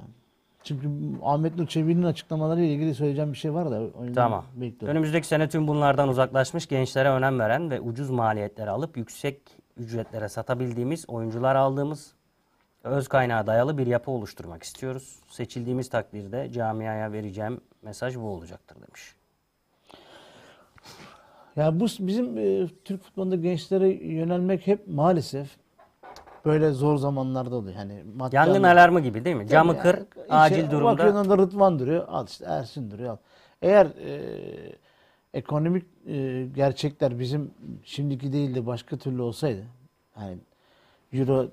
Çünkü 0.64 0.90
Ahmet 1.24 1.58
Nur 1.58 1.68
Çebi'nin 1.68 2.04
açıklamalarıyla 2.04 2.70
ilgili 2.70 2.96
söyleyeceğim 2.96 3.34
bir 3.34 3.38
şey 3.38 3.54
var 3.54 3.72
da 3.72 3.82
Tamam. 4.16 4.46
bekliyorum. 4.56 4.88
Önümüzdeki 4.96 5.28
sene 5.28 5.50
tüm 5.50 5.68
bunlardan 5.68 6.10
uzaklaşmış, 6.10 6.68
gençlere 6.68 7.10
önem 7.10 7.40
veren 7.40 7.72
ve 7.72 7.80
ucuz 7.82 8.10
maliyetleri 8.10 8.70
alıp 8.70 8.98
yüksek 8.98 9.42
ücretlere 9.78 10.30
satabildiğimiz, 10.30 11.10
oyuncular 11.10 11.56
aldığımız, 11.56 12.14
öz 12.84 13.08
kaynağa 13.08 13.48
dayalı 13.48 13.78
bir 13.78 13.88
yapı 13.88 14.12
oluşturmak 14.12 14.64
istiyoruz. 14.64 15.20
Seçildiğimiz 15.30 15.90
takdirde 15.90 16.52
camiaya 16.52 17.12
vereceğim 17.12 17.62
mesaj 17.82 18.16
bu 18.16 18.30
olacaktır 18.30 18.76
demiş. 18.88 19.16
Ya 21.56 21.80
bu 21.80 21.86
bizim 22.00 22.38
e, 22.38 22.68
Türk 22.86 23.04
futbolunda 23.04 23.36
gençlere 23.36 23.88
yönelmek 23.90 24.68
hep 24.68 24.88
maalesef 24.88 25.48
böyle 26.46 26.72
zor 26.72 26.98
zamanlarda 26.98 27.56
oluyor. 27.56 27.76
Yani 27.76 28.04
maddi 28.16 28.36
Yangın 28.36 28.52
anlamda- 28.54 28.72
alarmı 28.72 29.00
gibi 29.00 29.26
değil 29.26 29.36
mi? 29.36 29.48
Camı 29.48 29.74
Yani 29.74 29.82
kır, 29.82 29.96
işte 29.96 30.34
acil 30.34 30.72
durumda. 30.72 30.92
Bakıyorsun 30.92 31.30
da 31.30 31.38
Rıdvan 31.38 31.80
duruyor. 31.80 32.08
Al 32.08 32.28
işte 32.28 32.46
Ersin 32.46 32.92
duruyor. 32.92 33.10
Al. 33.12 33.18
Eğer 33.62 33.86
e, 33.86 34.20
ekonomik 35.34 35.86
e, 36.08 36.48
gerçekler 36.56 37.20
bizim 37.20 37.52
şimdiki 37.84 38.34
değil 38.34 38.56
de 38.56 38.66
başka 38.66 38.98
türlü 38.98 39.22
olsaydı 39.22 39.64
hani 40.14 40.38
Euro 41.14 41.48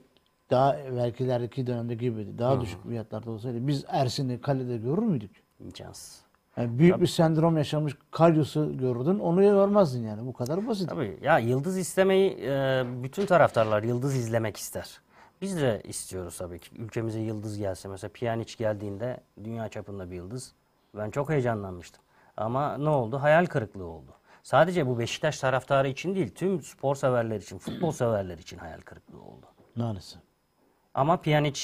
daha 0.51 0.77
evvelkilerdeki 0.77 1.67
dönemde 1.67 1.95
gibi 1.95 2.39
daha 2.39 2.61
düşük 2.61 2.83
fiyatlarda 2.89 3.31
olsaydı 3.31 3.67
biz 3.67 3.85
Ersin'i 3.89 4.41
kalede 4.41 4.77
görür 4.77 5.03
müydük? 5.03 5.31
İmkansız. 5.61 6.21
Yani 6.57 6.79
büyük 6.79 7.01
bir 7.01 7.07
sendrom 7.07 7.57
yaşamış 7.57 7.97
Karyos'u 8.11 8.79
görürdün 8.79 9.19
onu 9.19 9.41
görmezdin 9.41 10.03
yani 10.03 10.27
bu 10.27 10.33
kadar 10.33 10.67
basit. 10.69 10.89
Tabii 10.89 11.19
ya 11.23 11.39
yıldız 11.39 11.79
istemeyi 11.79 12.39
e, 12.41 12.85
bütün 13.03 13.27
taraftarlar 13.27 13.83
yıldız 13.83 14.17
izlemek 14.17 14.57
ister. 14.57 15.01
Biz 15.43 15.61
de 15.61 15.83
istiyoruz 15.85 16.39
tabii 16.39 16.59
ki. 16.59 16.71
Ülkemize 16.77 17.21
yıldız 17.21 17.59
gelse. 17.59 17.89
Mesela 17.89 18.11
Pjanic 18.13 18.55
geldiğinde 18.59 19.21
dünya 19.45 19.69
çapında 19.69 20.11
bir 20.11 20.17
yıldız. 20.17 20.53
Ben 20.97 21.11
çok 21.11 21.31
heyecanlanmıştım. 21.31 22.03
Ama 22.41 22.79
ne 22.79 22.89
oldu? 22.89 23.19
Hayal 23.23 23.47
kırıklığı 23.47 23.85
oldu. 23.87 24.11
Sadece 24.43 24.87
bu 24.87 24.99
Beşiktaş 24.99 25.39
taraftarı 25.41 25.89
için 25.89 26.15
değil, 26.15 26.35
tüm 26.35 26.63
spor 26.63 26.95
severler 26.95 27.37
için, 27.41 27.59
futbol 27.59 27.91
severler 27.93 28.39
için 28.39 28.59
hayal 28.59 28.81
kırıklığı 28.81 29.23
oldu. 29.23 29.47
Maalesef. 29.77 30.21
Ama 30.95 31.17
Pjanic 31.21 31.61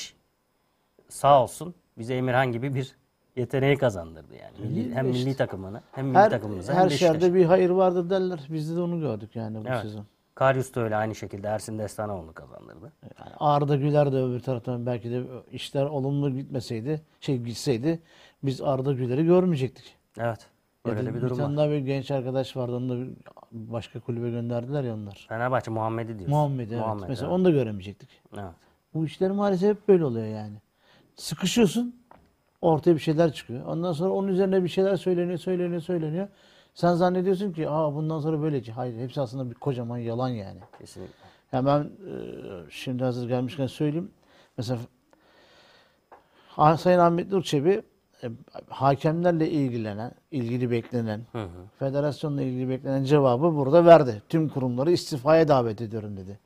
sağ 1.08 1.42
olsun 1.42 1.74
bize 1.98 2.14
Emirhan 2.14 2.52
gibi 2.52 2.74
bir 2.74 2.96
yeteneği 3.36 3.76
kazandırdı 3.78 4.34
yani. 4.34 4.56
Milli- 4.58 4.94
hem 4.94 5.06
milli 5.06 5.36
takımını 5.36 5.82
hem 5.92 6.06
milli 6.06 6.18
Her, 6.18 6.30
takımımıza 6.30 6.72
hem 6.72 6.80
her 6.80 6.86
Beşiktaş'a. 6.90 7.12
şerde 7.20 7.34
bir 7.34 7.44
hayır 7.44 7.70
vardır 7.70 8.10
derler. 8.10 8.40
Biz 8.50 8.76
de 8.76 8.80
onu 8.80 9.00
gördük 9.00 9.36
yani 9.36 9.64
bu 9.64 9.68
Evet. 9.68 9.82
sezon. 9.82 10.06
Karius 10.34 10.74
da 10.74 10.80
öyle 10.80 10.96
aynı 10.96 11.14
şekilde 11.14 11.48
Ersin 11.48 11.78
Destanoğlu 11.78 12.32
kazandırdı. 12.34 12.92
Yani 13.18 13.30
Arda 13.38 13.76
Güler 13.76 14.12
de 14.12 14.16
öbür 14.16 14.40
taraftan 14.40 14.86
belki 14.86 15.10
de 15.10 15.22
işler 15.52 15.84
olumlu 15.84 16.30
gitmeseydi, 16.34 17.02
şey 17.20 17.38
gitseydi 17.38 18.02
biz 18.42 18.60
Arda 18.62 18.92
Güler'i 18.92 19.24
görmeyecektik. 19.24 19.96
Evet. 20.18 20.46
Ya 20.90 20.96
de 20.96 21.10
bir 21.10 21.14
bir 21.14 21.20
durum 21.20 21.36
tane 21.36 21.56
var. 21.56 21.56
daha 21.56 21.70
bir 21.70 21.78
genç 21.78 22.10
arkadaş 22.10 22.56
vardı. 22.56 22.76
Onu 22.76 22.88
da 22.88 22.98
bir 23.00 23.10
başka 23.52 24.00
kulübe 24.00 24.30
gönderdiler 24.30 24.84
ya 24.84 24.94
onlar. 24.94 25.26
Fenerbahçe 25.28 25.70
Muhammed'i 25.70 26.08
diyorsun. 26.08 26.30
Muhammed 26.30 26.70
evet. 26.70 26.80
Muhammed, 26.80 27.08
Mesela 27.08 27.30
onu 27.30 27.44
da 27.44 27.50
göremeyecektik. 27.50 28.08
Evet. 28.34 28.44
Bu 28.94 29.04
işler 29.06 29.30
maalesef 29.30 29.70
hep 29.76 29.88
böyle 29.88 30.04
oluyor 30.04 30.26
yani. 30.26 30.56
Sıkışıyorsun. 31.16 31.96
Ortaya 32.62 32.94
bir 32.94 33.00
şeyler 33.00 33.32
çıkıyor. 33.32 33.66
Ondan 33.66 33.92
sonra 33.92 34.10
onun 34.10 34.28
üzerine 34.28 34.64
bir 34.64 34.68
şeyler 34.68 34.96
söyleniyor, 34.96 35.38
söyleniyor, 35.38 35.80
söyleniyor. 35.80 36.28
Sen 36.74 36.94
zannediyorsun 36.94 37.52
ki 37.52 37.68
aa 37.70 37.94
bundan 37.94 38.20
sonra 38.20 38.42
böylece. 38.42 38.72
Hayır 38.72 38.98
hepsi 39.00 39.20
aslında 39.20 39.50
bir 39.50 39.54
kocaman 39.54 39.98
yalan 39.98 40.28
yani. 40.28 40.58
Kesinlikle. 40.78 41.14
Ya 41.52 41.66
ben 41.66 41.80
e, 41.80 42.12
şimdi 42.70 43.04
hazır 43.04 43.28
gelmişken 43.28 43.66
söyleyeyim. 43.66 44.10
Mesela 44.58 44.80
Ah- 46.56 46.76
Sayın 46.76 46.98
Ahmet 46.98 47.32
Nur 47.32 47.42
Çebi 47.42 47.82
e, 48.22 48.26
hakemlerle 48.68 49.50
ilgilenen, 49.50 50.12
ilgili 50.30 50.70
beklenen, 50.70 51.20
Hı 51.32 51.42
hı. 51.42 51.48
federasyonla 51.78 52.42
ilgili 52.42 52.68
beklenen 52.68 53.04
cevabı 53.04 53.56
burada 53.56 53.84
verdi. 53.84 54.22
Tüm 54.28 54.48
kurumları 54.48 54.92
istifaya 54.92 55.48
davet 55.48 55.80
ediyorum 55.80 56.16
dedi. 56.16 56.38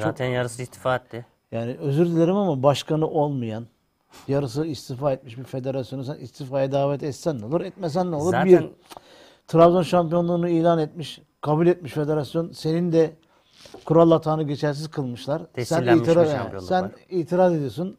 Zaten 0.00 0.26
yarısı 0.26 0.62
istifa 0.62 0.96
etti. 0.96 1.26
Yani 1.52 1.76
özür 1.80 2.06
dilerim 2.06 2.36
ama 2.36 2.62
başkanı 2.62 3.06
olmayan, 3.06 3.66
yarısı 4.28 4.66
istifa 4.66 5.12
etmiş 5.12 5.38
bir 5.38 5.44
federasyonu 5.44 6.04
sen 6.04 6.14
istifaya 6.14 6.72
davet 6.72 7.02
etsen 7.02 7.40
ne 7.40 7.44
olur, 7.44 7.60
etmesen 7.60 8.10
ne 8.10 8.16
olur? 8.16 8.30
Zaten 8.30 8.46
Bir, 8.46 8.70
Trabzon 9.48 9.82
şampiyonluğunu 9.82 10.48
ilan 10.48 10.78
etmiş, 10.78 11.20
kabul 11.40 11.66
etmiş 11.66 11.92
federasyon. 11.92 12.52
Senin 12.52 12.92
de 12.92 13.12
kural 13.84 14.10
hatanı 14.10 14.42
geçersiz 14.42 14.88
kılmışlar. 14.88 15.42
Sen 15.64 15.96
itiraz, 15.96 16.32
yani 16.32 16.60
sen 16.60 16.92
itiraz 17.10 17.54
ediyorsun. 17.54 17.96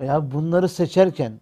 Ya 0.00 0.30
bunları 0.32 0.68
seçerken 0.68 1.32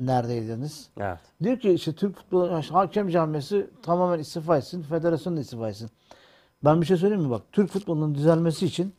neredeydiniz? 0.00 0.88
evet. 1.00 1.18
Diyor 1.42 1.58
ki 1.58 1.70
işte 1.70 1.92
Türk 1.92 2.16
futbol 2.16 2.50
hakem 2.62 3.08
camiası 3.08 3.70
tamamen 3.82 4.18
istifa 4.18 4.58
etsin, 4.58 4.82
federasyon 4.82 5.36
da 5.36 5.40
istifa 5.40 5.68
etsin. 5.68 5.90
Ben 6.64 6.80
bir 6.80 6.86
şey 6.86 6.96
söyleyeyim 6.96 7.24
mi 7.24 7.30
bak? 7.30 7.42
Türk 7.52 7.70
futbolunun 7.70 8.14
düzelmesi 8.14 8.66
için 8.66 8.92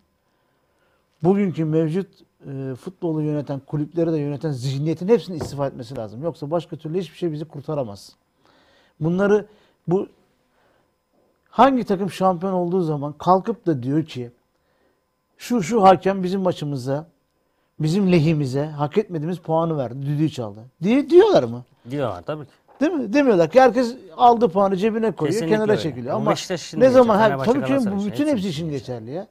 bugünkü 1.24 1.65
mevcut 1.65 2.08
e, 2.48 2.75
futbolu 2.75 3.22
yöneten, 3.22 3.60
kulüpleri 3.60 4.12
de 4.12 4.18
yöneten 4.18 4.51
zihniyetin 4.51 5.08
hepsinin 5.08 5.39
istifa 5.39 5.68
etmesi 5.68 5.96
lazım. 5.96 6.24
Yoksa 6.24 6.51
başka 6.51 6.75
türlü 6.75 7.00
hiçbir 7.00 7.18
şey 7.18 7.32
bizi 7.32 7.46
kurtaramaz. 7.46 8.15
Bunları 9.00 9.46
bu 9.88 10.08
hangi 11.50 11.84
takım 11.84 12.12
şampiyon 12.12 12.53
olduğu 12.53 12.82
zaman 12.82 13.13
kalkıp 13.13 13.65
da 13.65 13.84
diyor 13.84 14.06
ki 14.06 14.32
şu 15.38 15.63
şu 15.63 15.84
hakem 15.84 16.24
bizim 16.24 16.41
maçımıza 16.41 17.08
bizim 17.79 18.12
lehimize 18.12 18.65
hak 18.65 18.98
etmediğimiz 18.98 19.38
puanı 19.38 19.77
verdi, 19.77 20.05
düdüğü 20.05 20.29
çaldı. 20.29 20.59
Diye 20.83 21.09
diyorlar 21.09 21.43
mı? 21.43 21.63
Diyorlar 21.91 22.21
tabii 22.21 22.45
ki. 22.45 22.51
Değil 22.81 22.91
mi? 22.91 23.13
Demiyorlar 23.13 23.50
ki 23.50 23.62
herkes 23.62 23.95
aldı 24.17 24.50
puanı 24.50 24.77
cebine 24.77 25.12
koyuyor, 25.12 25.33
Kesinlikle 25.33 25.55
kenara 25.55 25.71
öyle. 25.71 25.81
çekiliyor. 25.81 26.13
Bu 26.13 26.17
Ama 26.17 26.31
Beşiktaş 26.31 26.74
ne 26.74 26.89
zaman 26.89 27.17
her 27.19 27.38
tabii 27.38 27.65
ki 27.65 27.74
bu 27.91 28.05
bütün 28.05 28.27
hepsi 28.27 28.39
için 28.39 28.50
için 28.50 28.69
geçer. 28.69 28.93
geçerli 28.95 29.12
ya. 29.12 29.27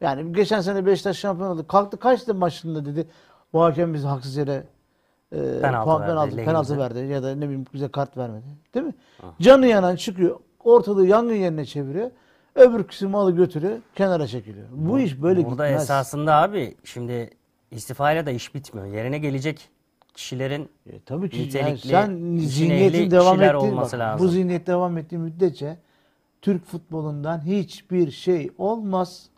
Yani 0.00 0.32
geçen 0.32 0.60
sene 0.60 0.86
Beşiktaş 0.86 1.16
şampiyon 1.18 1.50
oldu. 1.50 1.66
Kalktı 1.66 1.96
kaçtı 1.96 2.34
maçında 2.34 2.84
dedi. 2.84 3.06
Bu 3.52 3.62
hakem 3.62 3.94
bize 3.94 4.08
haksız 4.08 4.36
yere 4.36 4.64
e, 5.32 5.60
Penaltı 5.60 5.84
puan, 5.84 6.00
verdi, 6.00 6.10
penaltı, 6.10 6.36
penaltı 6.36 6.78
verdi 6.78 6.98
ya 7.12 7.22
da 7.22 7.34
ne 7.34 7.42
bileyim 7.44 7.64
bize 7.74 7.88
kart 7.88 8.16
vermedi. 8.16 8.44
Değil 8.74 8.86
mi? 8.86 8.94
Canı 9.40 9.66
yanan 9.66 9.96
çıkıyor. 9.96 10.40
Ortalığı 10.64 11.06
yangın 11.06 11.34
yerine 11.34 11.64
çeviriyor. 11.64 12.10
Öbürküsü 12.54 13.08
malı 13.08 13.32
götürüyor. 13.36 13.78
Kenara 13.94 14.26
çekiliyor. 14.26 14.66
Bu, 14.72 14.98
iş 15.00 15.22
böyle 15.22 15.44
Burada 15.44 15.66
gitmez. 15.68 15.82
esasında 15.82 16.34
abi 16.34 16.74
şimdi 16.84 17.30
istifayla 17.70 18.26
da 18.26 18.30
iş 18.30 18.54
bitmiyor. 18.54 18.86
Yerine 18.86 19.18
gelecek 19.18 19.68
kişilerin 20.14 20.68
E, 20.86 21.00
tabii 21.06 21.30
ki 21.30 21.36
yani 21.36 21.46
nitelikli, 21.48 21.88
sen 21.88 22.10
işin 22.36 22.48
zihniyetin 22.48 23.10
devam 23.10 23.42
ettiği 23.42 23.56
olması 23.56 23.92
bak, 23.92 24.00
lazım. 24.00 24.26
bu 24.26 24.30
zihniyet 24.30 24.66
devam 24.66 24.98
ettiği 24.98 25.18
müddetçe 25.18 25.76
Türk 26.42 26.64
futbolundan 26.66 27.44
hiçbir 27.46 28.10
şey 28.10 28.50
olmaz. 28.58 29.28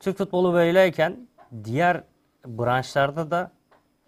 Türk 0.00 0.18
futbolu 0.18 0.52
böyleyken 0.52 1.16
diğer 1.64 2.02
branşlarda 2.46 3.30
da 3.30 3.50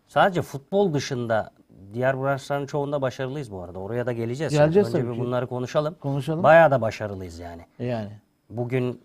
sadece 0.09 0.43
futbol 0.43 0.95
dışında 0.95 1.51
diğer 1.95 2.21
branşların 2.23 2.67
çoğunda 2.67 3.03
başarılıyız 3.03 3.53
bu 3.53 3.63
arada. 3.63 3.79
Oraya 3.79 4.07
da 4.07 4.13
geleceğiz. 4.13 4.53
Geleceğiz 4.53 4.95
Önce 4.95 5.09
bir 5.09 5.15
ki. 5.15 5.21
bunları 5.21 5.47
konuşalım. 5.47 5.95
Konuşalım. 6.01 6.43
Bayağı 6.43 6.71
da 6.71 6.81
başarılıyız 6.81 7.39
yani. 7.39 7.63
Yani 7.79 8.11
Bugün 8.51 9.01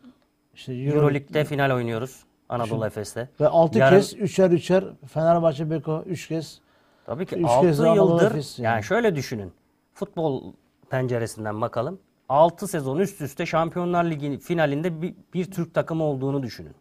işte 0.56 0.74
Euro- 0.74 0.94
Euroleague'de 0.96 1.46
final 1.46 1.72
oynuyoruz. 1.76 2.24
Anadolu 2.50 2.86
Efes'te. 2.86 3.30
ve 3.42 3.48
6 3.48 3.80
Yarın- 3.80 3.96
kez 3.98 4.14
üçer 4.14 4.52
üçer 4.52 4.84
Fenerbahçe 5.08 5.70
Beko 5.72 6.04
3 6.06 6.28
kez 6.28 6.60
Tabii 7.06 7.26
ki 7.26 7.36
Üç 7.36 7.46
6 7.46 7.68
kez 7.68 7.80
de 7.80 7.84
Anadolu 7.90 8.12
yıldır 8.12 8.32
Efes 8.32 8.60
yani. 8.60 8.66
yani. 8.74 8.84
şöyle 8.84 9.16
düşünün. 9.16 9.52
Futbol 9.94 10.54
penceresinden 10.90 11.62
bakalım. 11.62 12.00
6 12.30 12.68
sezon 12.68 12.98
üst 13.00 13.22
üste 13.22 13.46
Şampiyonlar 13.46 14.06
Ligi 14.06 14.38
finalinde 14.40 15.02
bir, 15.02 15.16
bir 15.34 15.52
Türk 15.52 15.74
takımı 15.74 16.04
olduğunu 16.04 16.44
düşünün. 16.44 16.74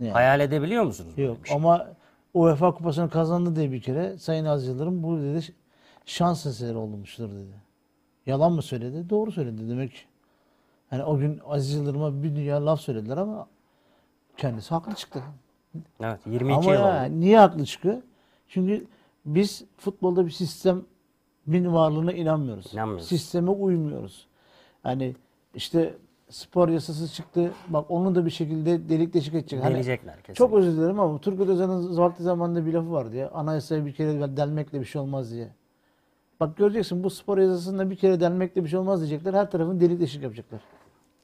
Yani. 0.00 0.12
Hayal 0.12 0.40
edebiliyor 0.40 0.84
musunuz? 0.84 1.12
böyle 1.16 1.28
yok 1.28 1.42
bir 1.44 1.48
şey? 1.48 1.56
ama 1.56 1.88
UEFA 2.34 2.74
kupasını 2.74 3.10
kazandı 3.10 3.56
diye 3.56 3.72
bir 3.72 3.80
kere 3.82 4.18
Sayın 4.18 4.44
Aziz 4.44 4.68
Yıldırım 4.68 5.02
bu 5.02 5.18
dedi 5.20 5.40
şans 6.06 6.46
eseri 6.46 6.76
olmuştur 6.76 7.30
dedi. 7.30 7.68
Yalan 8.26 8.52
mı 8.52 8.62
söyledi? 8.62 9.10
Doğru 9.10 9.32
söyledi 9.32 9.68
demek. 9.70 9.92
ki. 9.92 9.98
Yani 10.92 11.04
o 11.04 11.18
gün 11.18 11.40
Aziz 11.48 11.74
Yıldırım'a 11.74 12.22
bir 12.22 12.36
dünya 12.36 12.66
laf 12.66 12.80
söylediler 12.80 13.16
ama 13.16 13.46
kendisi 14.38 14.70
haklı 14.70 14.94
çıktı. 14.94 15.22
Evet 16.00 16.20
22 16.26 16.54
Ama 16.54 16.72
yıl 16.72 16.80
ya, 16.80 17.06
oldu. 17.06 17.20
niye 17.20 17.38
haklı 17.38 17.64
çıkıyor? 17.64 18.02
Çünkü 18.48 18.86
biz 19.26 19.64
futbolda 19.76 20.26
bir 20.26 20.30
sistemin 20.30 20.84
varlığına 21.46 22.12
inanmıyoruz. 22.12 22.74
İnanmıyoruz. 22.74 23.06
Sisteme 23.08 23.50
uymuyoruz. 23.50 24.26
Yani 24.84 25.14
işte 25.54 25.94
spor 26.30 26.68
yasası 26.68 27.08
çıktı. 27.12 27.52
Bak 27.68 27.90
onu 27.90 28.14
da 28.14 28.26
bir 28.26 28.30
şekilde 28.30 28.88
delik 28.88 29.14
deşik 29.14 29.34
edecek. 29.34 29.64
Hani 29.64 29.82
kesin. 29.82 30.34
çok 30.34 30.54
özür 30.54 30.76
dilerim 30.76 31.00
ama 31.00 31.18
Turgut 31.18 31.48
Özal'ın 31.48 31.96
vakti 31.96 32.22
zamanında 32.22 32.66
bir 32.66 32.72
lafı 32.72 32.92
vardı 32.92 33.16
ya. 33.16 33.30
Anayasaya 33.30 33.86
bir 33.86 33.92
kere 33.92 34.36
delmekle 34.36 34.80
bir 34.80 34.84
şey 34.84 35.00
olmaz 35.00 35.32
diye. 35.32 35.48
Bak 36.40 36.56
göreceksin 36.56 37.04
bu 37.04 37.10
spor 37.10 37.38
yasasında 37.38 37.90
bir 37.90 37.96
kere 37.96 38.20
delmekle 38.20 38.64
bir 38.64 38.68
şey 38.68 38.78
olmaz 38.78 39.00
diyecekler. 39.00 39.34
Her 39.34 39.50
tarafını 39.50 39.80
delik 39.80 40.00
deşik 40.00 40.22
yapacaklar. 40.22 40.60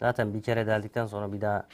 Zaten 0.00 0.34
bir 0.34 0.42
kere 0.42 0.66
deldikten 0.66 1.06
sonra 1.06 1.32
bir 1.32 1.40
daha 1.40 1.66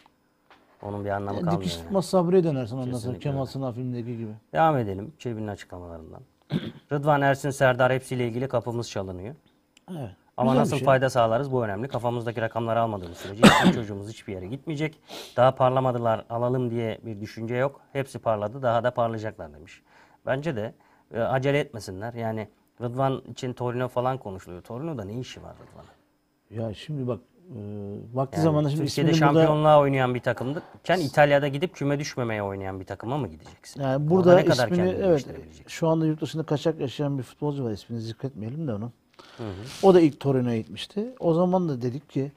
onun 0.83 1.05
bir 1.05 1.11
anlamı 1.11 1.37
Yani 1.37 1.45
kalmıyor. 1.45 1.63
dikiş 1.63 1.79
yani. 1.93 2.03
sabrıya 2.03 2.45
dönersin 2.45 2.79
ondan 2.79 2.99
sonra 2.99 3.19
Kemal. 3.19 3.47
Sunal 3.47 3.73
filmindeki 3.73 4.17
gibi. 4.19 4.33
Devam 4.53 4.77
edelim 4.79 5.13
Çebi'nin 5.19 5.49
açıklamalarından. 5.49 6.21
Rıdvan 6.93 7.23
Ersin, 7.23 7.51
Serdar 7.51 7.93
hepsiyle 7.93 8.29
ilgili 8.29 8.49
kapımız 8.49 8.91
çalınıyor. 8.91 9.35
Evet. 9.91 10.11
Ama 10.37 10.51
Güzel 10.51 10.61
nasıl 10.61 10.77
şey. 10.77 10.85
fayda 10.85 11.11
sağlarız 11.11 11.53
bu 11.53 11.65
önemli. 11.65 11.89
Kafamızdaki 11.89 12.41
rakamları 12.41 12.81
almadığımız 12.81 13.19
sürece 13.19 13.43
hiçbir 13.43 13.73
çocuğumuz 13.81 14.09
hiçbir 14.09 14.33
yere 14.33 14.47
gitmeyecek. 14.47 15.01
Daha 15.37 15.55
parlamadılar 15.55 16.25
alalım 16.31 16.71
diye 16.71 16.99
bir 17.05 17.21
düşünce 17.21 17.55
yok. 17.55 17.81
Hepsi 17.93 18.19
parladı 18.19 18.63
daha 18.63 18.85
da 18.85 18.91
parlayacaklar 18.91 19.55
demiş. 19.55 19.83
Bence 20.27 20.57
de 20.57 20.75
e, 21.15 21.21
acele 21.21 21.59
etmesinler. 21.59 22.15
Yani 22.15 22.49
Rıdvan 22.81 23.23
için 23.31 23.53
Torino 23.53 23.89
falan 23.89 24.19
konuşuluyor. 24.19 24.63
Torino'da 24.63 25.05
ne 25.05 25.13
işi 25.21 25.43
var 25.43 25.55
Rıdvan'ın? 25.57 26.65
Ya 26.65 26.75
şimdi 26.75 27.09
bak 27.09 27.21
vakti 28.15 28.37
Yani 28.37 28.45
zamanında 28.45 28.71
şimdi 28.71 28.87
Türkiye'de 28.87 29.11
ismini 29.11 29.29
burada 29.29 29.41
şampiyonluğa 29.41 29.81
oynayan 29.81 30.15
bir 30.15 30.21
takımken 30.21 31.01
İtalya'da 31.01 31.49
gidip 31.49 31.75
küme 31.75 31.99
düşmemeye 31.99 32.43
oynayan 32.43 32.81
bir 32.81 32.85
takıma 32.85 33.19
mı 33.19 33.29
gideceksin? 33.29 33.83
yani 33.83 34.11
burada 34.11 34.35
ne 34.35 34.45
kadar 34.45 34.71
ismini 34.71 34.89
evet 34.91 35.27
şu 35.67 35.89
anda 35.89 36.07
yurt 36.07 36.21
dışında 36.21 36.43
kaçak 36.43 36.81
yaşayan 36.81 37.19
bir 37.19 37.23
futbolcu 37.23 37.65
var 37.65 37.71
ismini 37.71 38.01
zikretmeyelim 38.01 38.69
de 38.69 38.75
onu. 38.75 38.93
O 39.83 39.95
da 39.95 40.01
ilk 40.01 40.21
Torino'ya 40.21 40.59
gitmişti. 40.59 41.15
O 41.21 41.35
zaman 41.35 41.69
da 41.69 41.83
dedik 41.83 42.11
ki 42.11 42.33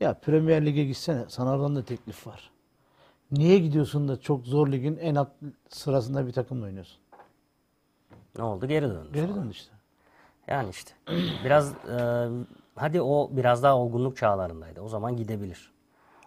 ya 0.00 0.14
Premier 0.14 0.66
Lig'e 0.66 0.84
gitsene 0.84 1.24
sana 1.28 1.50
oradan 1.50 1.76
da 1.76 1.82
teklif 1.84 2.26
var. 2.26 2.50
Niye 3.30 3.58
gidiyorsun 3.58 4.08
da 4.08 4.20
çok 4.20 4.46
zor 4.46 4.72
ligin 4.72 4.96
en 4.96 5.14
alt 5.14 5.28
sırasında 5.68 6.26
bir 6.26 6.32
takımla 6.32 6.64
oynuyorsun? 6.64 6.98
Ne 8.38 8.44
oldu? 8.44 8.66
Geri 8.66 8.84
döndü. 8.84 9.08
Geri 9.14 9.26
sonra. 9.26 9.42
dön 9.42 9.50
işte. 9.50 9.72
Yani 10.46 10.70
işte 10.70 10.92
biraz 11.44 11.72
e, 11.72 12.28
hadi 12.78 13.00
o 13.02 13.28
biraz 13.32 13.62
daha 13.62 13.76
olgunluk 13.76 14.16
çağlarındaydı. 14.16 14.80
O 14.80 14.88
zaman 14.88 15.16
gidebilir. 15.16 15.72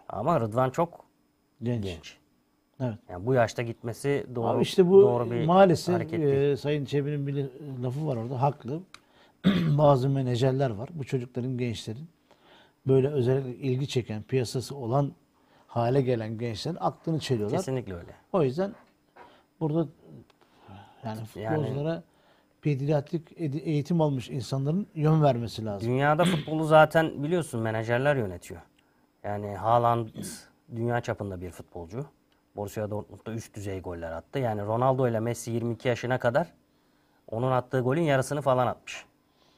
Ama 0.08 0.40
Rıdvan 0.40 0.70
çok 0.70 1.04
Genç. 1.62 1.84
genç. 1.84 2.16
Evet. 2.80 2.98
Yani 3.08 3.26
bu 3.26 3.34
yaşta 3.34 3.62
gitmesi 3.62 4.26
doğru 4.34 4.46
Abi 4.46 4.62
işte 4.62 4.88
bu 4.88 5.02
doğru 5.02 5.30
bir 5.30 5.44
maalesef 5.46 5.94
hareket 5.94 6.20
değil. 6.20 6.52
e, 6.52 6.56
Sayın 6.56 6.84
Çebi'nin 6.84 7.26
bir 7.26 7.46
lafı 7.82 8.06
var 8.06 8.16
orada 8.16 8.42
haklı. 8.42 8.80
Bazı 9.78 10.08
menajerler 10.08 10.70
var. 10.70 10.88
Bu 10.92 11.04
çocukların, 11.04 11.58
gençlerin 11.58 12.08
böyle 12.86 13.08
özellikle 13.08 13.54
ilgi 13.54 13.88
çeken, 13.88 14.22
piyasası 14.22 14.76
olan 14.76 15.12
hale 15.66 16.02
gelen 16.02 16.38
gençlerin 16.38 16.76
aklını 16.80 17.18
çeliyorlar. 17.18 17.58
Kesinlikle 17.58 17.94
öyle. 17.94 18.14
O 18.32 18.42
yüzden 18.42 18.74
burada 19.60 19.86
yani 21.04 21.24
futbolculara 21.24 22.02
pediatrik 22.62 23.32
edi- 23.36 23.58
eğitim 23.58 24.00
almış 24.00 24.30
insanların 24.30 24.86
yön 24.94 25.22
vermesi 25.22 25.64
lazım. 25.64 25.88
Dünyada 25.88 26.24
futbolu 26.24 26.64
zaten 26.64 27.22
biliyorsun 27.22 27.60
menajerler 27.60 28.16
yönetiyor. 28.16 28.60
Yani 29.24 29.56
Haaland 29.56 30.08
dünya 30.76 31.00
çapında 31.00 31.40
bir 31.40 31.50
futbolcu. 31.50 32.06
Borussia 32.56 32.90
Dortmund'da 32.90 33.32
üst 33.32 33.54
düzey 33.56 33.80
goller 33.80 34.12
attı. 34.12 34.38
Yani 34.38 34.62
Ronaldo 34.62 35.08
ile 35.08 35.20
Messi 35.20 35.50
22 35.50 35.88
yaşına 35.88 36.18
kadar 36.18 36.46
onun 37.30 37.52
attığı 37.52 37.80
golün 37.80 38.02
yarısını 38.02 38.40
falan 38.42 38.66
atmış. 38.66 39.04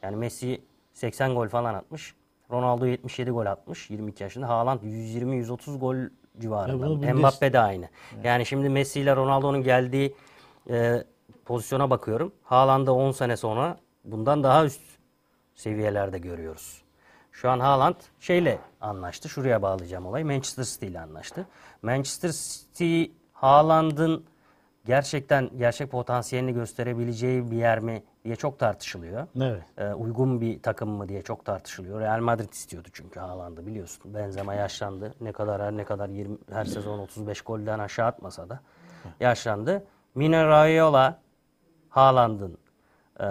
Yani 0.02 0.16
Messi 0.16 0.60
80 0.92 1.34
gol 1.34 1.48
falan 1.48 1.74
atmış. 1.74 2.14
Ronaldo 2.50 2.86
77 2.86 3.30
gol 3.30 3.46
atmış 3.46 3.90
22 3.90 4.22
yaşında. 4.22 4.48
Haaland 4.48 4.80
120-130 4.82 5.78
gol 5.78 5.94
Ya 5.96 6.08
civarında. 6.40 6.86
Bundes- 6.86 7.14
Mbappe 7.14 7.52
de 7.52 7.58
aynı. 7.58 7.88
Yani 8.24 8.46
şimdi 8.46 8.68
Messi 8.68 9.00
ile 9.00 9.16
Ronaldo'nun 9.16 9.62
geldiği 9.62 10.14
e, 10.70 11.04
pozisyona 11.44 11.90
bakıyorum. 11.90 12.32
Haaland'ı 12.42 12.92
10 12.92 13.10
sene 13.10 13.36
sonra 13.36 13.76
bundan 14.04 14.42
daha 14.42 14.64
üst 14.64 14.80
seviyelerde 15.54 16.18
görüyoruz. 16.18 16.82
Şu 17.32 17.50
an 17.50 17.60
Haaland 17.60 17.94
şeyle 18.20 18.58
anlaştı. 18.80 19.28
Şuraya 19.28 19.62
bağlayacağım 19.62 20.06
olayı. 20.06 20.26
Manchester 20.26 20.64
City 20.64 20.86
ile 20.86 21.00
anlaştı. 21.00 21.46
Manchester 21.82 22.30
City 22.30 23.04
Haaland'ın 23.32 24.24
gerçekten 24.86 25.50
gerçek 25.58 25.90
potansiyelini 25.90 26.54
gösterebileceği 26.54 27.50
bir 27.50 27.56
yer 27.56 27.78
mi 27.78 28.02
diye 28.24 28.36
çok 28.36 28.58
tartışılıyor. 28.58 29.26
Evet. 29.40 29.62
Ee, 29.78 29.94
uygun 29.94 30.40
bir 30.40 30.62
takım 30.62 30.90
mı 30.90 31.08
diye 31.08 31.22
çok 31.22 31.44
tartışılıyor. 31.44 32.00
Real 32.00 32.20
Madrid 32.20 32.52
istiyordu 32.52 32.88
çünkü 32.92 33.20
Haaland'ı 33.20 33.66
biliyorsun. 33.66 34.14
Benzema 34.14 34.54
yaşlandı. 34.54 35.14
Ne 35.20 35.32
kadar 35.32 35.62
her 35.62 35.72
ne 35.76 35.84
kadar 35.84 36.08
20 36.08 36.38
her 36.52 36.64
sezon 36.64 36.98
35 36.98 37.42
golden 37.42 37.78
aşağı 37.78 38.06
atmasa 38.06 38.48
da 38.48 38.60
yaşlandı. 39.20 39.84
Mino 40.14 40.48
Raiola 40.48 41.20
Haaland'ın 41.88 42.58
e, 43.20 43.26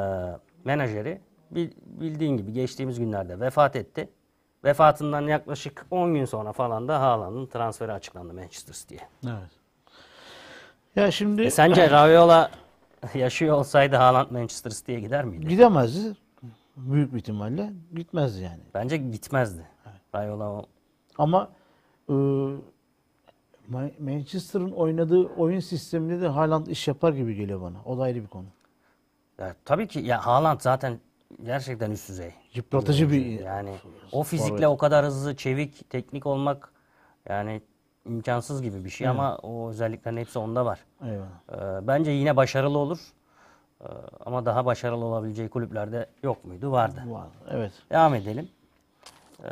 menajeri 0.63 1.21
bil- 1.51 1.71
bildiğin 1.85 2.37
gibi 2.37 2.53
geçtiğimiz 2.53 2.99
günlerde 2.99 3.39
vefat 3.39 3.75
etti. 3.75 4.09
Vefatından 4.63 5.21
yaklaşık 5.21 5.85
10 5.91 6.13
gün 6.13 6.25
sonra 6.25 6.51
falan 6.51 6.87
da 6.87 7.01
Haaland'ın 7.01 7.45
transferi 7.45 7.91
açıklandı 7.93 8.33
Manchester 8.33 8.73
City'ye. 8.73 9.01
Evet. 9.25 9.51
Ya 10.95 11.11
şimdi 11.11 11.41
E 11.41 11.51
sence 11.51 11.89
Raiola 11.91 12.51
yaşıyor 13.13 13.57
olsaydı 13.57 13.95
Haaland 13.95 14.31
Manchester 14.31 14.71
City'ye 14.71 14.99
gider 14.99 15.23
miydi? 15.25 15.47
gidemezdi. 15.47 16.17
Büyük 16.77 17.13
bir 17.13 17.17
ihtimalle 17.17 17.73
gitmezdi 17.95 18.41
yani. 18.43 18.59
Bence 18.73 18.97
gitmezdi. 18.97 19.67
Raiola 20.15 20.49
o 20.49 20.65
Ama 21.17 21.49
e, 22.09 22.13
Manchester'ın 23.99 24.71
oynadığı 24.71 25.25
oyun 25.25 25.59
sisteminde 25.59 26.21
de 26.21 26.27
Haaland 26.27 26.67
iş 26.67 26.87
yapar 26.87 27.13
gibi 27.13 27.35
geliyor 27.35 27.61
bana. 27.61 27.77
O 27.85 27.97
da 27.97 28.03
ayrı 28.03 28.21
bir 28.21 28.27
konu. 28.27 28.45
Ya 29.39 29.55
tabii 29.65 29.87
ki 29.87 29.99
ya 29.99 30.25
Haaland 30.25 30.61
zaten 30.61 30.99
gerçekten 31.43 31.91
üst 31.91 32.09
düzey. 32.09 32.31
Yıpratıcı 32.53 33.11
bir 33.11 33.39
Yani 33.39 33.75
o 34.11 34.23
fizikle 34.23 34.67
o 34.67 34.77
kadar 34.77 35.05
hızlı, 35.05 35.35
çevik, 35.35 35.89
teknik 35.89 36.25
olmak 36.25 36.73
yani 37.29 37.61
imkansız 38.05 38.61
gibi 38.61 38.85
bir 38.85 38.89
şey 38.89 39.07
ama 39.07 39.37
o 39.37 39.69
özelliklerin 39.69 40.17
hepsi 40.17 40.39
onda 40.39 40.65
var. 40.65 40.79
Eyvallah. 41.01 41.77
Ee, 41.81 41.87
bence 41.87 42.11
yine 42.11 42.35
başarılı 42.35 42.77
olur. 42.77 42.99
Ee, 43.81 43.85
ama 44.25 44.45
daha 44.45 44.65
başarılı 44.65 45.05
olabileceği 45.05 45.49
kulüplerde 45.49 46.09
yok 46.23 46.45
muydu? 46.45 46.71
Vardı. 46.71 47.03
Var. 47.07 47.27
Evet. 47.51 47.71
Devam 47.89 48.15
edelim. 48.15 48.49
Ee, 49.43 49.49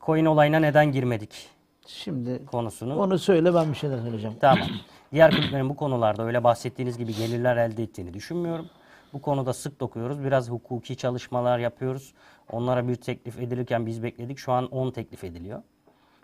coin 0.00 0.24
olayına 0.24 0.58
neden 0.58 0.92
girmedik 0.92 1.50
Şimdi 1.86 2.46
konusunu. 2.46 2.98
onu 2.98 3.18
söyle 3.18 3.54
ben 3.54 3.72
bir 3.72 3.76
şeyler 3.76 3.98
söyleyeceğim. 3.98 4.36
Tamam. 4.40 4.68
Diğer 5.12 5.30
kulüplerin 5.30 5.68
bu 5.68 5.76
konularda 5.76 6.24
öyle 6.24 6.44
bahsettiğiniz 6.44 6.98
gibi 6.98 7.14
gelirler 7.14 7.56
elde 7.56 7.82
ettiğini 7.82 8.14
düşünmüyorum. 8.14 8.66
Bu 9.12 9.22
konuda 9.22 9.52
sık 9.52 9.80
dokuyoruz. 9.80 10.24
Biraz 10.24 10.50
hukuki 10.50 10.96
çalışmalar 10.96 11.58
yapıyoruz. 11.58 12.14
Onlara 12.50 12.88
bir 12.88 12.94
teklif 12.94 13.38
edilirken 13.38 13.86
biz 13.86 14.02
bekledik. 14.02 14.38
Şu 14.38 14.52
an 14.52 14.66
10 14.68 14.90
teklif 14.90 15.24
ediliyor. 15.24 15.62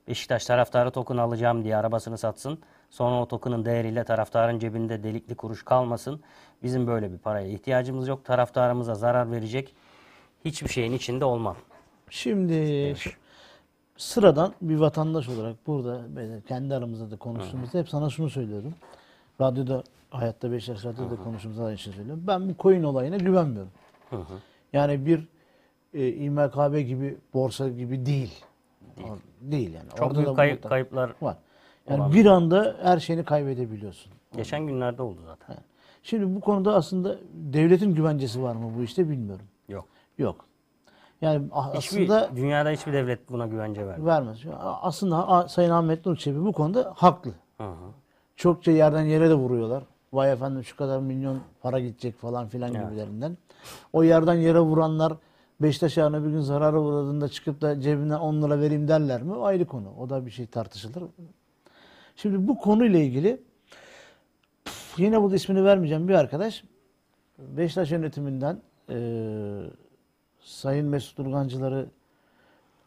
Beşiktaş 0.09 0.47
taraftarı 0.47 0.91
token 0.91 1.17
alacağım 1.17 1.65
diye 1.65 1.77
arabasını 1.77 2.19
satsın. 2.19 2.59
Sonra 2.91 3.23
o 3.23 3.29
token'ın 3.29 3.65
değeriyle 3.65 4.05
taraftarın 4.05 4.59
cebinde 4.59 5.03
delikli 5.03 5.35
kuruş 5.35 5.65
kalmasın. 5.65 6.21
Bizim 6.63 6.87
böyle 6.87 7.13
bir 7.13 7.19
paraya 7.19 7.49
ihtiyacımız 7.49 8.09
yok. 8.09 8.25
Taraftarımıza 8.25 8.95
zarar 8.95 9.33
verecek 9.33 9.75
hiçbir 10.45 10.69
şeyin 10.69 10.93
içinde 10.93 11.25
olmam. 11.25 11.57
Şimdi 12.11 12.95
sıradan 13.99 14.55
bir 14.63 14.77
vatandaş 14.77 15.29
olarak 15.29 15.67
burada 15.67 16.01
kendi 16.49 16.75
aramızda 16.75 17.11
da 17.11 17.17
konuştuğumuzda 17.17 17.79
hep 17.79 17.89
sana 17.89 18.11
şunu 18.11 18.31
söylüyorum. 18.31 18.75
Radyoda 19.41 19.83
Hayatta 20.11 20.53
Beşiktaş 20.53 20.85
Radyo'da 20.85 21.17
konuştuğumuzda 21.17 21.65
aynı 21.65 21.79
şeyi 21.79 21.95
söylüyorum. 21.95 22.25
Ben 22.27 22.49
bu 22.49 22.53
coin 22.59 22.83
olayına 22.83 23.17
güvenmiyorum. 23.17 23.71
Yani 24.73 25.07
bir 25.07 25.29
e, 25.95 26.09
İMKB 26.13 26.79
gibi 26.87 27.17
borsa 27.35 27.69
gibi 27.69 28.07
değil. 28.07 28.45
Değil, 28.97 29.13
değil 29.41 29.75
yani. 29.75 29.89
Çok 29.91 30.03
Orada 30.07 30.15
büyük 30.15 30.29
da 30.29 30.35
kay- 30.35 30.51
mutlaka 30.53 30.69
kayıplar 30.69 31.13
var. 31.23 31.37
Yani 31.89 32.01
olan 32.01 32.13
bir 32.13 32.27
anda 32.27 32.77
her 32.83 32.99
şeyini 32.99 33.25
kaybedebiliyorsun. 33.25 34.13
geçen 34.37 34.67
günlerde 34.67 35.03
oldu 35.03 35.21
zaten. 35.27 35.57
Şimdi 36.03 36.37
bu 36.37 36.41
konuda 36.41 36.75
aslında 36.75 37.19
devletin 37.35 37.95
güvencesi 37.95 38.43
var 38.43 38.55
mı 38.57 38.73
bu 38.79 38.83
işte 38.83 39.09
bilmiyorum. 39.09 39.47
Yok. 39.69 39.85
Yok. 40.19 40.45
Yani 41.21 41.45
Hiçbir, 41.75 41.79
aslında 42.09 42.37
dünyada 42.37 42.71
hiçbir 42.71 42.93
devlet 42.93 43.31
buna 43.31 43.47
güvence 43.47 43.87
vermiyor. 43.87 44.07
vermez. 44.07 44.39
Aslında 44.61 45.49
Sayın 45.49 45.71
Ahmet 45.71 46.07
Nur 46.07 46.17
Çebi 46.17 46.45
bu 46.45 46.53
konuda 46.53 46.93
haklı. 46.97 47.31
Hı 47.59 47.65
hı. 47.69 47.75
Çokça 48.37 48.71
yerden 48.73 49.03
yere 49.05 49.31
de 49.31 49.35
vuruyorlar. 49.35 49.83
Vay 50.13 50.33
efendim 50.33 50.65
şu 50.65 50.77
kadar 50.77 50.99
milyon 51.01 51.41
para 51.63 51.81
gidecek 51.81 52.19
falan 52.19 52.49
filan 52.49 52.75
Evet. 52.75 52.89
gibilerinden. 52.91 53.37
O 53.93 54.03
yerden 54.03 54.35
yere 54.35 54.61
vuranlar 54.61 55.13
Beşiktaş 55.61 55.97
yarına 55.97 56.25
bir 56.25 56.31
gün 56.31 56.41
zarara 56.41 56.81
uğradığında 56.81 57.29
çıkıp 57.29 57.61
da 57.61 57.81
cebinden 57.81 58.19
10 58.19 58.43
lira 58.43 58.61
vereyim 58.61 58.89
derler 58.89 59.23
mi? 59.23 59.33
O 59.35 59.45
ayrı 59.45 59.67
konu. 59.67 59.89
O 60.01 60.11
da 60.11 60.27
bir 60.27 60.31
şey 60.31 60.47
tartışılır. 60.47 61.03
Şimdi 62.17 62.49
bu 62.49 62.59
konuyla 62.59 62.99
ilgili 62.99 63.41
yine 64.97 65.23
burada 65.23 65.37
ismini 65.37 65.65
vermeyeceğim 65.65 66.09
bir 66.09 66.15
arkadaş 66.15 66.65
Beşiktaş 67.39 67.91
yönetiminden 67.91 68.61
eee 68.89 68.97
Sayın 70.49 70.87
Mesut 70.87 71.19
Urgancıları 71.21 71.87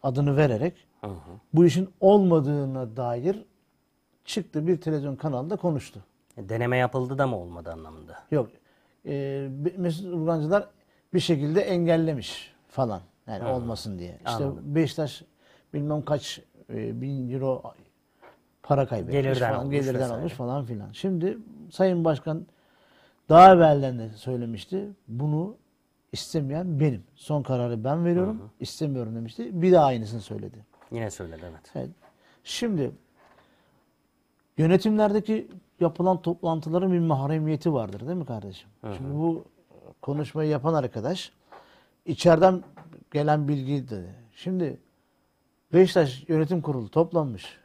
adını 0.04 0.38
vererek 0.38 0.74
Hı 1.02 1.08
hı. 1.08 1.13
bu 1.54 1.65
işin 1.65 1.89
olmadığına 2.00 2.95
dair 2.97 3.45
çıktı 4.26 4.67
bir 4.67 4.82
televizyon 4.82 5.15
kanalında 5.15 5.56
konuştu. 5.56 6.00
E, 6.38 6.50
Deneme 6.50 6.78
yapıldı 6.78 7.17
da 7.17 7.28
mı 7.28 7.38
olmadı 7.38 7.71
anlamında? 7.71 8.17
Yok. 8.32 8.50
Eee 9.06 9.47
Be- 9.52 9.74
Mesut 9.78 10.06
Urgancılar 10.13 10.67
bir 11.13 11.19
şekilde 11.19 11.62
engellemiş 11.62 12.54
falan. 12.67 13.02
Yani 13.28 13.43
olmasın 13.47 14.00
diye. 14.00 14.15
İşte 14.17 14.30
Anladım. 14.30 14.76
Beşiktaş 14.76 15.24
bilmem 15.74 16.02
kaç 16.02 16.41
e, 16.69 17.02
bin 17.02 17.30
euro 17.34 17.63
para 18.63 18.88
kaybetmiş 18.88 19.13
Gelirden 19.24 19.50
falan, 19.50 19.62
olmuş 19.65 19.71
gelirden 19.76 20.00
vesaire. 20.02 20.17
olmuş 20.19 20.34
falan 20.34 20.65
filan. 20.65 20.91
Şimdi 20.91 21.38
Sayın 21.71 22.06
Başkan 22.06 22.45
daha 23.30 23.54
evvelden 23.54 24.00
de 24.00 24.10
söylemişti. 24.10 24.89
Bunu 25.08 25.56
istemeyen 26.12 26.80
benim. 26.80 27.04
Son 27.15 27.43
kararı 27.43 27.84
ben 27.84 28.06
veriyorum. 28.06 28.50
istemiyorum 28.60 29.15
demişti. 29.15 29.62
Bir 29.62 29.71
daha 29.71 29.86
aynısını 29.86 30.21
söyledi. 30.21 30.65
Yine 30.91 31.12
söyledi 31.12 31.41
evet. 31.50 31.71
Evet. 31.76 31.89
Şimdi 32.43 32.91
yönetimlerdeki 34.58 35.47
yapılan 35.80 36.21
toplantıların 36.21 36.91
bir 36.91 37.00
mahremiyeti 37.00 37.74
vardır 37.74 38.08
değil 38.08 38.17
mi 38.17 38.26
kardeşim? 38.26 38.69
Şimdi 38.97 39.13
bu 39.13 39.45
konuşmayı 40.02 40.50
yapan 40.50 40.74
arkadaş 40.74 41.32
içeriden 42.06 42.63
gelen 43.12 43.47
bilgi 43.47 43.89
dedi. 43.89 44.15
Şimdi 44.36 44.80
Beşiktaş 45.74 46.24
Yönetim 46.28 46.62
Kurulu 46.62 46.89
toplanmış 46.89 47.58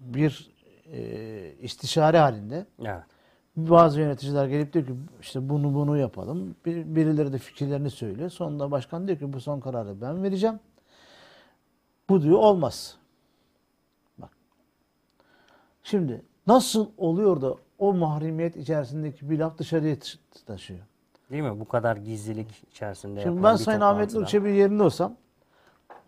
bir 0.00 0.50
e, 0.92 1.52
istişare 1.60 2.18
halinde 2.18 2.66
Evet. 2.84 3.02
Bazı 3.56 4.00
yöneticiler 4.00 4.46
gelip 4.46 4.72
diyor 4.72 4.86
ki 4.86 4.92
işte 5.20 5.48
bunu 5.48 5.74
bunu 5.74 5.98
yapalım. 5.98 6.56
Bir, 6.66 6.96
birileri 6.96 7.32
de 7.32 7.38
fikirlerini 7.38 7.90
söylüyor. 7.90 8.30
Sonunda 8.30 8.70
başkan 8.70 9.08
diyor 9.08 9.18
ki 9.18 9.32
bu 9.32 9.40
son 9.40 9.60
kararı 9.60 10.00
ben 10.00 10.22
vereceğim. 10.22 10.60
Bu 12.08 12.22
diyor 12.22 12.38
olmaz. 12.38 12.96
Bak. 14.18 14.30
Şimdi 15.82 16.22
nasıl 16.46 16.88
oluyor 16.96 17.40
da 17.40 17.54
o 17.78 17.92
mahremiyet 17.94 18.56
içerisindeki 18.56 19.30
bir 19.30 19.38
laf 19.38 19.58
dışarıya 19.58 19.96
taşıyor? 20.46 20.80
Değil 21.30 21.42
mi? 21.42 21.60
Bu 21.60 21.68
kadar 21.68 21.96
gizlilik 21.96 22.64
içerisinde 22.70 23.22
Şimdi 23.22 23.42
ben 23.42 23.56
Sayın 23.56 23.80
Ahmet 23.80 24.14
Nur 24.14 24.26
Çebi'nin 24.26 24.54
yerinde 24.54 24.82
olsam 24.82 25.16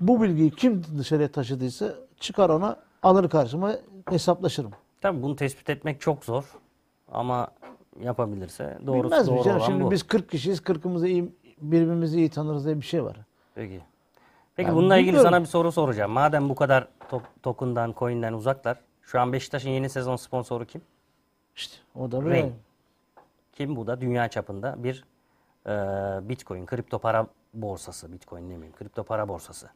bu 0.00 0.22
bilgiyi 0.22 0.50
kim 0.50 0.82
dışarıya 0.98 1.32
taşıdıysa 1.32 1.94
çıkar 2.20 2.50
ona 2.50 2.76
alır 3.02 3.30
karşıma 3.30 3.72
hesaplaşırım. 4.08 4.72
Tabii 5.00 5.22
bunu 5.22 5.36
tespit 5.36 5.70
etmek 5.70 6.00
çok 6.00 6.24
zor. 6.24 6.44
Ama 7.12 7.48
yapabilirse 8.00 8.78
doğrusu 8.86 9.04
Bilmez 9.04 9.26
doğru 9.28 9.42
canım? 9.42 9.56
olan 9.60 9.66
Şimdi 9.66 9.84
bu. 9.84 9.90
biz 9.90 10.02
40 10.02 10.30
kişiyiz. 10.30 10.58
40'ımızı 10.60 11.06
iyi, 11.08 11.32
birbirimizi 11.60 12.18
iyi 12.18 12.30
tanırız 12.30 12.64
diye 12.64 12.76
bir 12.76 12.82
şey 12.86 13.04
var. 13.04 13.16
Peki. 13.54 13.80
Peki 14.56 14.66
Yani 14.68 14.76
bununla 14.76 14.96
ilgili 14.96 15.08
bilmiyorum. 15.08 15.30
sana 15.30 15.40
bir 15.40 15.46
soru 15.46 15.72
soracağım. 15.72 16.12
Madem 16.12 16.48
bu 16.48 16.54
kadar 16.54 16.88
to- 17.10 17.20
token'dan, 17.42 17.94
coin'den 17.98 18.32
uzaklar. 18.32 18.80
Şu 19.02 19.20
an 19.20 19.32
Beşiktaş'ın 19.32 19.70
yeni 19.70 19.88
sezon 19.90 20.16
sponsoru 20.16 20.64
kim? 20.64 20.80
İşte 21.56 21.76
o 21.94 22.12
da 22.12 22.24
böyle. 22.24 22.52
Kim 23.52 23.76
bu 23.76 23.86
da? 23.86 24.00
Dünya 24.00 24.28
çapında 24.28 24.74
bir 24.84 25.04
e, 25.66 25.70
Bitcoin, 26.28 26.66
kripto 26.66 26.98
para 26.98 27.26
borsası. 27.54 28.12
Bitcoin 28.12 28.42
demeyeyim, 28.42 28.72
kripto 28.76 29.04
para 29.04 29.28
borsası. 29.28 29.68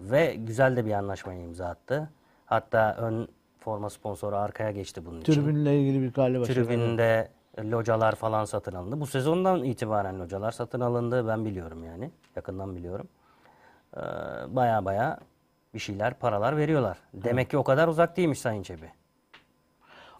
Ve 0.00 0.34
güzel 0.34 0.76
de 0.76 0.86
bir 0.86 0.92
anlaşmaya 0.92 1.40
imza 1.42 1.66
attı. 1.66 2.10
Hatta 2.46 2.94
ön 2.98 3.28
forma 3.66 3.90
sponsoru 3.90 4.36
arkaya 4.36 4.70
geçti 4.70 5.06
bunun 5.06 5.20
için. 5.20 5.32
Tribünle 5.32 5.80
ilgili 5.80 6.02
bir 6.02 6.12
galiba 6.12 6.44
şey. 6.44 6.54
Tribünde 6.54 7.28
Localar 7.58 8.14
falan 8.14 8.44
satın 8.44 8.72
alındı. 8.72 9.00
Bu 9.00 9.06
sezondan 9.06 9.64
itibaren 9.64 10.20
localar 10.20 10.50
satın 10.52 10.80
alındı. 10.80 11.28
Ben 11.28 11.44
biliyorum 11.44 11.84
yani. 11.84 12.10
Yakından 12.36 12.76
biliyorum. 12.76 13.08
Ee, 13.96 14.00
baya 14.48 14.84
baya 14.84 15.18
bir 15.74 15.78
şeyler, 15.78 16.14
paralar 16.18 16.56
veriyorlar. 16.56 16.98
Demek 17.14 17.50
ki 17.50 17.58
o 17.58 17.64
kadar 17.64 17.88
uzak 17.88 18.16
değilmiş 18.16 18.38
Sayın 18.40 18.62
Çebi. 18.62 18.90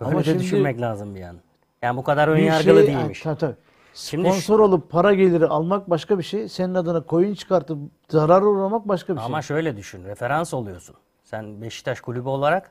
Böyle 0.00 0.10
Ama 0.10 0.20
de 0.20 0.24
şimdi- 0.24 0.38
düşünmek 0.38 0.80
lazım 0.80 1.14
bir 1.14 1.20
yan. 1.20 1.36
Yani 1.82 1.96
bu 1.96 2.04
kadar 2.04 2.28
ön 2.28 2.38
yargılı 2.38 2.84
şey- 2.84 2.86
değilmiş. 2.86 3.22
Tabii, 3.22 3.38
tabii. 3.38 3.56
Şimdi 3.94 4.28
Sponsor 4.28 4.60
olup 4.60 4.90
para 4.90 5.14
geliri 5.14 5.46
almak 5.46 5.90
başka 5.90 6.18
bir 6.18 6.22
şey. 6.24 6.48
Senin 6.48 6.74
adına 6.74 7.04
coin 7.08 7.34
çıkartıp 7.34 7.78
zarar 8.08 8.42
uğramak 8.42 8.88
başka 8.88 9.16
bir 9.16 9.20
Ama 9.20 9.42
şey. 9.42 9.56
şöyle 9.56 9.76
düşün, 9.76 10.04
referans 10.04 10.54
oluyorsun. 10.54 10.96
Sen 11.22 11.62
Beşiktaş 11.62 12.00
kulübü 12.00 12.28
olarak 12.28 12.70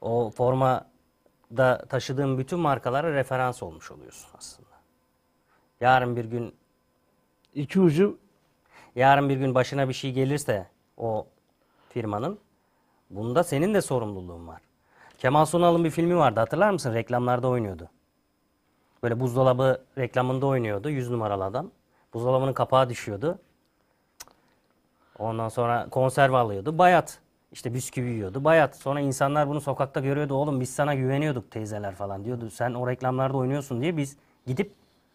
o 0.00 0.30
formada 0.30 1.86
taşıdığın 1.88 2.38
bütün 2.38 2.58
markalara 2.58 3.14
referans 3.14 3.62
olmuş 3.62 3.90
oluyorsun 3.90 4.30
aslında. 4.38 4.68
Yarın 5.80 6.16
bir 6.16 6.24
gün 6.24 6.54
İki 7.54 7.80
ucu 7.80 8.18
yarın 8.96 9.28
bir 9.28 9.36
gün 9.36 9.54
başına 9.54 9.88
bir 9.88 9.94
şey 9.94 10.12
gelirse 10.12 10.66
o 10.96 11.26
firmanın 11.88 12.38
bunda 13.10 13.44
senin 13.44 13.74
de 13.74 13.82
sorumluluğun 13.82 14.48
var. 14.48 14.62
Kemal 15.18 15.44
Sunal'ın 15.44 15.84
bir 15.84 15.90
filmi 15.90 16.16
vardı 16.16 16.40
hatırlar 16.40 16.70
mısın? 16.70 16.94
Reklamlarda 16.94 17.48
oynuyordu. 17.48 17.88
Böyle 19.02 19.20
buzdolabı 19.20 19.84
reklamında 19.98 20.46
oynuyordu 20.46 20.90
100 20.90 21.10
numaralı 21.10 21.44
adam. 21.44 21.70
Buzdolabının 22.14 22.52
kapağı 22.52 22.88
düşüyordu. 22.88 23.38
Ondan 25.18 25.48
sonra 25.48 25.88
konserve 25.90 26.36
alıyordu. 26.36 26.78
Bayat. 26.78 27.20
İşte 27.52 27.74
bisküvi 27.74 28.10
yiyordu. 28.10 28.44
Bayat. 28.44 28.76
Sonra 28.76 29.00
insanlar 29.00 29.48
bunu 29.48 29.60
sokakta 29.60 30.00
görüyordu. 30.00 30.34
Oğlum 30.34 30.60
biz 30.60 30.70
sana 30.74 30.94
güveniyorduk 30.94 31.50
teyzeler 31.50 31.94
falan 31.94 32.24
diyordu. 32.24 32.50
Sen 32.50 32.74
o 32.74 32.88
reklamlarda 32.88 33.36
oynuyorsun 33.36 33.80
diye 33.80 33.96
biz 33.96 34.16
gidip 34.46 34.72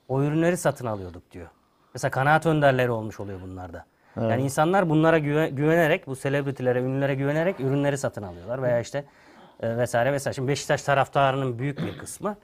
o 0.07 0.23
ürünleri 0.23 0.57
satın 0.57 0.85
alıyorduk 0.85 1.31
diyor. 1.31 1.47
Mesela 1.93 2.11
kanaat 2.11 2.45
önderleri 2.45 2.91
olmuş 2.91 3.19
oluyor 3.19 3.41
bunlarda. 3.41 3.85
Yani 4.29 4.41
insanlar 4.43 4.89
bunlara 4.89 5.17
güve- 5.17 5.49
güvenerek, 5.49 6.07
bu 6.07 6.15
selebritilere, 6.15 6.79
ünlülere 6.81 7.15
güvenerek 7.15 7.59
ürünleri 7.59 7.97
satın 7.97 8.23
alıyorlar. 8.23 8.61
Veya 8.61 8.79
işte 8.79 9.05
e, 9.59 9.77
vesaire 9.77 10.13
vesaire. 10.13 10.35
Şimdi 10.35 10.47
Beşiktaş 10.47 10.83
taraftarının 10.83 11.59
büyük 11.59 11.77
bir 11.77 11.97
kısmı 11.97 12.35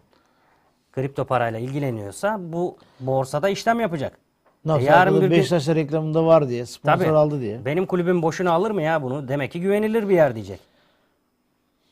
kripto 0.91 1.25
parayla 1.25 1.59
ilgileniyorsa 1.59 2.37
bu 2.39 2.77
borsada 2.99 3.49
işlem 3.49 3.79
yapacak. 3.79 4.17
Nasıl 4.65 4.81
E, 4.81 4.85
yarın 4.85 5.15
bir 5.15 5.21
gün- 5.21 5.31
Beşiktaş'ta 5.31 5.75
reklamında 5.75 6.25
var 6.25 6.49
diye, 6.49 6.65
sponsor 6.65 6.97
Tabii. 7.05 7.09
aldı 7.09 7.41
diye. 7.41 7.65
Benim 7.65 7.85
kulübüm 7.85 8.21
boşuna 8.21 8.51
alır 8.51 8.71
mı 8.71 8.81
ya 8.81 9.03
bunu? 9.03 9.27
Demek 9.27 9.51
ki 9.51 9.61
güvenilir 9.61 10.09
bir 10.09 10.15
yer 10.15 10.35
diyecek. 10.35 10.59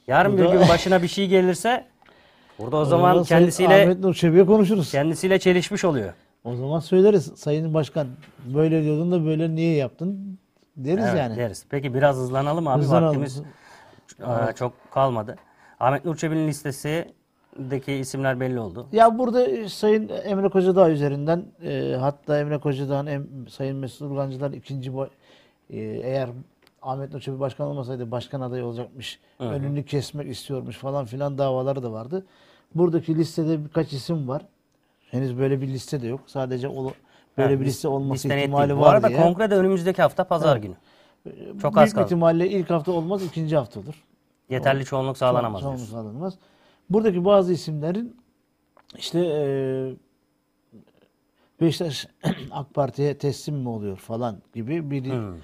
Yarın 0.08 0.34
Bu 0.34 0.38
bir 0.38 0.46
gün 0.52 0.60
başına 0.70 1.02
bir 1.04 1.08
şey 1.08 1.28
gelirse 1.28 1.86
burada 2.60 2.78
o 2.78 2.86
zaman 2.86 3.14
Sayın 3.14 3.24
kendisiyle 3.24 3.84
Ahmet 3.84 4.00
Nur 4.00 4.14
Çebi'ye 4.14 4.46
konuşuruz. 4.46 4.92
kendisiyle 4.92 5.40
çelişmiş 5.40 5.86
oluyor. 5.86 6.14
O 6.44 6.56
zaman 6.56 6.80
söyleriz. 6.80 7.32
Sayın 7.36 7.74
Başkan 7.74 8.08
böyle 8.46 8.84
diyordun 8.84 9.12
da 9.12 9.26
böyle 9.26 9.56
niye 9.56 9.76
yaptın 9.76 10.40
deriz 10.78 11.06
Evet, 11.06 11.18
yani. 11.20 11.38
deriz. 11.38 11.66
Peki 11.70 11.94
biraz 11.94 12.16
hızlanalım 12.16 12.68
abi. 12.68 12.82
Hızlanalım. 12.82 13.08
Vaktimiz 13.08 13.42
e, 14.20 14.54
çok 14.56 14.74
kalmadı. 14.92 15.36
Ahmet 15.80 16.06
Nur 16.06 16.16
Çebi'nin 16.16 16.48
listesindeki 17.58 17.94
isimler 17.94 18.40
belli 18.40 18.60
oldu. 18.60 18.88
Ya 18.92 19.18
burada 19.18 19.48
e, 19.48 19.70
Sayın 19.70 20.10
Emre 20.24 20.50
Kocadağ 20.50 20.90
üzerinden 20.90 21.46
e, 21.64 21.96
hatta 22.00 22.40
Emre 22.40 22.58
Kocadağ'ın 22.58 23.08
em, 23.08 23.28
Sayın 23.50 23.78
Mesut 23.78 24.02
Urgancılar 24.12 24.52
ikinci 24.52 24.94
boy 24.94 25.08
e, 25.70 25.78
eğer 25.80 26.30
Ahmet 26.82 27.14
Nur 27.14 27.20
Çebi 27.20 27.40
başkan 27.40 27.68
olmasaydı 27.68 28.12
başkan 28.12 28.42
adayı 28.42 28.66
olacakmış. 28.66 29.20
Önünü 29.40 29.86
kesmek 29.86 30.28
istiyormuş 30.28 30.78
falan 30.78 31.06
filan 31.06 31.38
davaları 31.38 31.84
da 31.84 31.92
vardı. 31.92 32.26
Buradaki 32.76 33.18
listede 33.18 33.66
birkaç 33.66 33.94
isim 33.94 34.28
var. 34.28 34.42
Henüz 35.12 35.38
böyle 35.38 35.62
bir 35.62 35.68
liste 35.68 36.02
de 36.02 36.08
yok. 36.08 36.20
Sadece 36.28 36.68
ol- 36.68 36.92
böyle 37.38 37.54
Ha, 37.56 37.60
bir 37.62 37.66
liste 37.66 37.88
olması 37.88 38.28
ihtimali 38.28 38.74
var 38.74 38.80
Bu 38.82 38.86
arada 38.88 39.08
diye. 39.10 39.22
kongre 39.22 39.50
de 39.52 39.56
önümüzdeki 39.56 40.02
hafta 40.02 40.24
pazar 40.24 40.58
günü. 40.58 40.74
Çok 41.62 41.78
az 41.78 41.84
Büyük 41.84 41.96
kaldı. 41.96 42.06
ihtimalle 42.06 42.50
ilk 42.50 42.70
hafta 42.70 42.92
olmaz, 42.92 43.24
ikinci 43.24 43.58
hafta 43.58 43.80
olur. 43.80 44.04
Yeterli 44.50 44.86
çoğunluk 44.86 45.18
sağlanamaz. 45.18 45.62
Çoğunluk 45.62 45.80
sağlanamaz. 45.82 46.34
Buradaki 46.90 47.26
bazı 47.26 47.54
isimlerin 47.54 48.18
işte 48.98 49.20
eee 49.26 49.96
Beşiktaş 51.62 52.08
AK 52.52 52.74
Parti'ye 52.74 53.18
teslim 53.18 53.56
mi 53.56 53.70
oluyor 53.70 53.98
falan 53.98 54.42
gibi 54.54 54.92
bir 54.92 55.06
Hmm. 55.06 55.38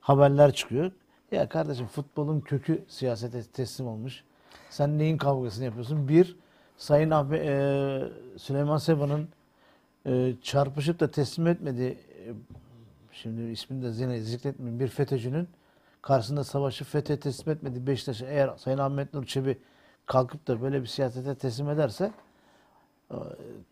haberler 0.00 0.52
çıkıyor. 0.52 0.92
Ya 1.32 1.48
kardeşim 1.48 1.86
futbolun 1.86 2.40
kökü 2.40 2.84
siyasete 2.88 3.42
teslim 3.42 3.86
olmuş. 3.88 4.24
Sen 4.70 4.98
neyin 4.98 5.18
kavgasını 5.18 5.64
yapıyorsun? 5.64 6.08
Bir, 6.08 6.36
Sayın 6.76 7.10
Ahmet, 7.10 7.44
eee, 7.44 8.02
Süleyman 8.36 8.76
Seba'nın 8.78 9.28
eee, 10.06 10.34
çarpışıp 10.42 11.00
da 11.00 11.10
teslim 11.10 11.46
etmediği, 11.46 11.88
eee, 11.90 12.32
şimdi 13.12 13.42
ismini 13.42 13.82
de 13.82 14.02
yine 14.02 14.20
zikretmeyeyim, 14.20 14.80
bir 14.80 14.88
FETÖ'cünün 14.88 15.48
karşısında 16.02 16.44
savaşı 16.44 16.84
FETÖ'ye 16.84 17.20
teslim 17.20 17.52
etmediği 17.54 17.86
Beşiktaş'ı 17.86 18.24
eğer 18.24 18.50
Sayın 18.56 18.78
Ahmet 18.78 19.14
Nur 19.14 19.24
Çebi 19.24 19.58
kalkıp 20.08 20.48
da 20.48 20.62
böyle 20.62 20.80
bir 20.82 20.86
siyasete 20.86 21.34
teslim 21.34 21.70
ederse 21.70 22.10
eee, 23.10 23.18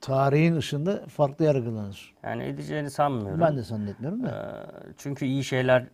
tarihin 0.01 0.57
ışığında 0.57 1.07
farklı 1.07 1.45
yargılanır. 1.45 2.15
Yani 2.23 2.45
edeceğini 2.45 2.91
sanmıyorum. 2.91 3.41
Ben 3.41 3.57
de 3.57 3.63
zannetmiyorum 3.63 4.23
da. 4.23 4.29
Ee, 4.29 4.93
Çünkü 4.97 5.25
iyi 5.25 5.45
şeyler 5.45 5.87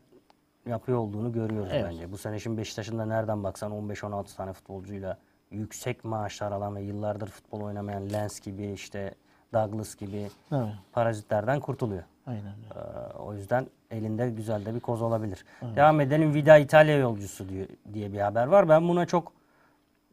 yapıyor 0.67 0.99
olduğunu 0.99 1.33
görüyoruz 1.33 1.71
Evet. 1.73 1.85
bence. 1.91 2.13
Bu 2.13 2.19
sene 2.19 2.39
şimdi 2.39 2.57
Beşiktaş'ın 2.59 2.99
da 2.99 3.05
nereden 3.07 3.45
baksan 3.45 3.73
15-16 3.73 4.37
tane 4.37 4.53
futbolcuyla 4.53 5.19
yüksek 5.51 6.05
maaşlar 6.05 6.53
alan 6.53 6.77
ve 6.77 6.83
yıllardır 6.83 7.27
futbol 7.29 7.61
oynamayan 7.61 8.13
Lens 8.13 8.41
gibi 8.41 8.67
işte 8.73 9.15
Douglas 9.55 9.95
gibi 9.95 10.29
Evet, 10.53 10.69
parazitlerden 10.93 11.61
kurtuluyor. 11.61 12.03
aynen 12.27 12.45
öyle. 12.47 12.81
Ee, 12.81 13.17
o 13.19 13.35
yüzden 13.35 13.67
elinde 13.91 14.31
güzel 14.31 14.65
de 14.65 14.75
bir 14.75 14.81
koz 14.81 15.03
olabilir. 15.03 15.45
Devam 15.77 16.01
edelim. 16.01 16.35
Vida 16.35 16.59
İtalya 16.59 16.97
yolcusu 16.99 17.47
diye 17.95 18.13
bir 18.13 18.21
haber 18.21 18.47
var. 18.47 18.69
Ben 18.69 18.89
buna 18.89 19.07
çok 19.07 19.33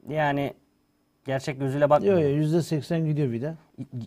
yani 0.08 0.54
gerçek 1.26 1.60
gözüyle 1.60 1.84
Yok 1.84 1.90
bakmıyorum. 1.90 2.24
yok 2.24 2.32
yüzde 2.38 2.62
seksen 2.62 3.06
gidiyor 3.06 3.32
bir 3.32 3.42
de. 3.42 3.56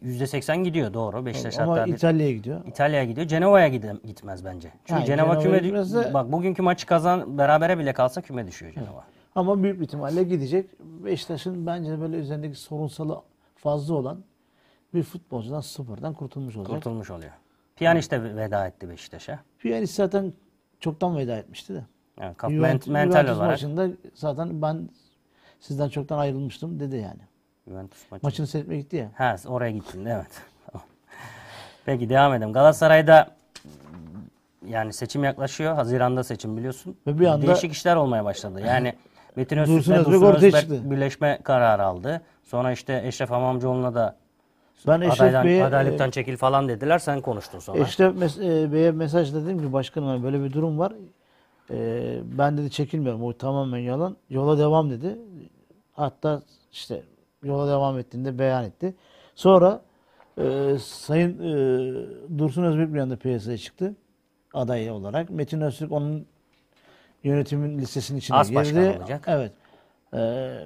%80 0.04 0.64
gidiyor 0.64 0.94
doğru. 0.94 1.26
Beşiktaş 1.26 1.58
Ama 1.58 1.72
hatta 1.72 1.86
bir- 1.86 1.92
İtalya'ya 1.94 2.32
gidiyor. 2.32 2.66
İtalya'ya 2.66 3.04
gidiyor. 3.04 3.26
Cenova'ya 3.26 3.68
gide- 3.68 4.06
gitmez 4.06 4.44
bence. 4.44 4.72
Çünkü 4.84 5.00
Ha, 5.00 5.06
Cenova 5.06 5.40
Cenova'ya 5.40 5.60
küme 5.60 5.68
gitmezse- 5.68 6.14
bak 6.14 6.32
bugünkü 6.32 6.62
maçı 6.62 6.86
kazan 6.86 7.38
berabere 7.38 7.78
bile 7.78 7.92
kalsa 7.92 8.20
küme 8.22 8.46
düşüyor 8.46 8.72
Cenova. 8.72 9.04
Ama 9.34 9.62
büyük 9.62 9.80
bir 9.80 9.84
ihtimalle 9.84 10.22
gidecek. 10.22 10.70
Beşiktaş'ın 10.80 11.66
bence 11.66 12.00
böyle 12.00 12.16
üzerindeki 12.16 12.54
sorunsalı 12.56 13.20
fazla 13.56 13.94
olan 13.94 14.24
bir 14.94 15.02
futbolcudan 15.02 15.60
sıfırdan 15.60 16.14
kurtulmuş 16.14 16.56
olacak. 16.56 16.74
Kurtulmuş 16.74 17.10
oluyor. 17.10 17.32
Piyanist 17.76 18.10
de 18.10 18.36
veda 18.36 18.66
etti 18.66 18.88
Beşiktaş'a. 18.88 19.38
Piyanist 19.58 19.94
zaten 19.94 20.32
çoktan 20.80 21.16
veda 21.16 21.36
etmişti 21.36 21.74
de. 21.74 21.84
Yani 22.20 22.34
kap- 22.34 22.50
Juventus- 22.50 22.88
ment- 22.88 22.92
mental 22.92 23.20
Juventus 23.20 23.36
olarak 23.36 23.50
maçında 23.52 23.88
zaten 24.14 24.62
ben 24.62 24.88
sizden 25.62 25.88
çoktan 25.88 26.18
ayrılmıştım 26.18 26.80
dedi 26.80 26.96
yani. 26.96 27.20
Juventus 27.68 28.10
maçı. 28.10 28.26
Maçını 28.26 28.46
seyretmeye 28.46 28.80
gitti 28.80 28.96
ya. 28.96 29.10
Ha 29.14 29.36
oraya 29.46 29.70
gittin 29.70 30.04
evet. 30.04 30.26
Tamam. 30.72 30.86
Peki 31.84 32.08
devam 32.08 32.34
edelim. 32.34 32.52
Galatasaray'da 32.52 33.30
yani 34.66 34.92
seçim 34.92 35.24
yaklaşıyor. 35.24 35.74
Haziranda 35.74 36.24
seçim 36.24 36.56
biliyorsun. 36.56 36.96
Ve 37.06 37.18
bir 37.18 37.26
anda- 37.26 37.46
Değişik 37.46 37.72
işler 37.72 37.96
olmaya 37.96 38.24
başladı. 38.24 38.60
Yani 38.66 38.94
Metin 39.36 39.56
Dursun 39.56 39.72
Öztürk'le 39.72 39.98
Özbek 39.98 40.12
Dursun 40.12 40.46
Özbek 40.46 40.90
birleşme 40.90 41.38
kararı 41.42 41.84
aldı. 41.84 42.22
Sonra 42.44 42.72
işte 42.72 43.02
Eşref 43.04 43.30
Hamamcıoğlu'na 43.30 43.94
da 43.94 44.16
Ben 44.86 45.00
adaydan, 45.00 45.44
Bey'e 45.46 45.64
adaylıktan 45.64 46.10
çekil 46.10 46.36
falan 46.36 46.68
dediler. 46.68 46.98
Sen 46.98 47.20
konuştun 47.20 47.58
sonra. 47.58 47.78
Eşref 47.78 48.14
mes- 48.16 48.64
e, 48.66 48.72
Bey'e 48.72 48.90
mesaj 48.90 49.34
dedim 49.34 49.58
ki 49.60 49.72
başkanım 49.72 50.08
hani 50.08 50.22
böyle 50.22 50.44
bir 50.44 50.52
durum 50.52 50.78
var. 50.78 50.92
E, 51.70 52.18
ben 52.24 52.58
dedi 52.58 52.70
çekilmiyorum. 52.70 53.22
O 53.22 53.32
tamamen 53.32 53.78
yalan. 53.78 54.16
Yola 54.30 54.58
devam 54.58 54.90
dedi. 54.90 55.18
Hatta 55.92 56.42
işte 56.72 57.02
yola 57.42 57.68
devam 57.68 57.98
ettiğinde 57.98 58.38
beyan 58.38 58.64
etti. 58.64 58.94
Sonra 59.34 59.82
e, 60.38 60.76
Sayın 60.80 61.38
e, 61.38 62.38
Dursun 62.38 62.62
Özbek 62.62 62.94
bir 62.94 62.98
anda 63.00 63.16
piyasaya 63.16 63.58
çıktı. 63.58 63.94
Aday 64.54 64.90
olarak. 64.90 65.30
Metin 65.30 65.60
Öztürk 65.60 65.92
onun 65.92 66.26
yönetimin 67.24 67.78
listesinin 67.78 68.18
içine 68.18 68.36
As 68.36 68.50
girdi. 68.50 68.96
olacak. 69.00 69.24
Evet. 69.26 69.52
E, 70.14 70.18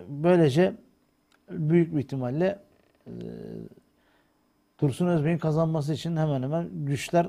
böylece 0.08 0.74
büyük 1.50 1.94
bir 1.94 1.98
ihtimalle 1.98 2.58
e, 3.06 3.12
Dursun 4.80 5.06
Özbek'in 5.06 5.38
kazanması 5.38 5.92
için 5.92 6.16
hemen 6.16 6.42
hemen 6.42 6.68
güçler 6.72 7.26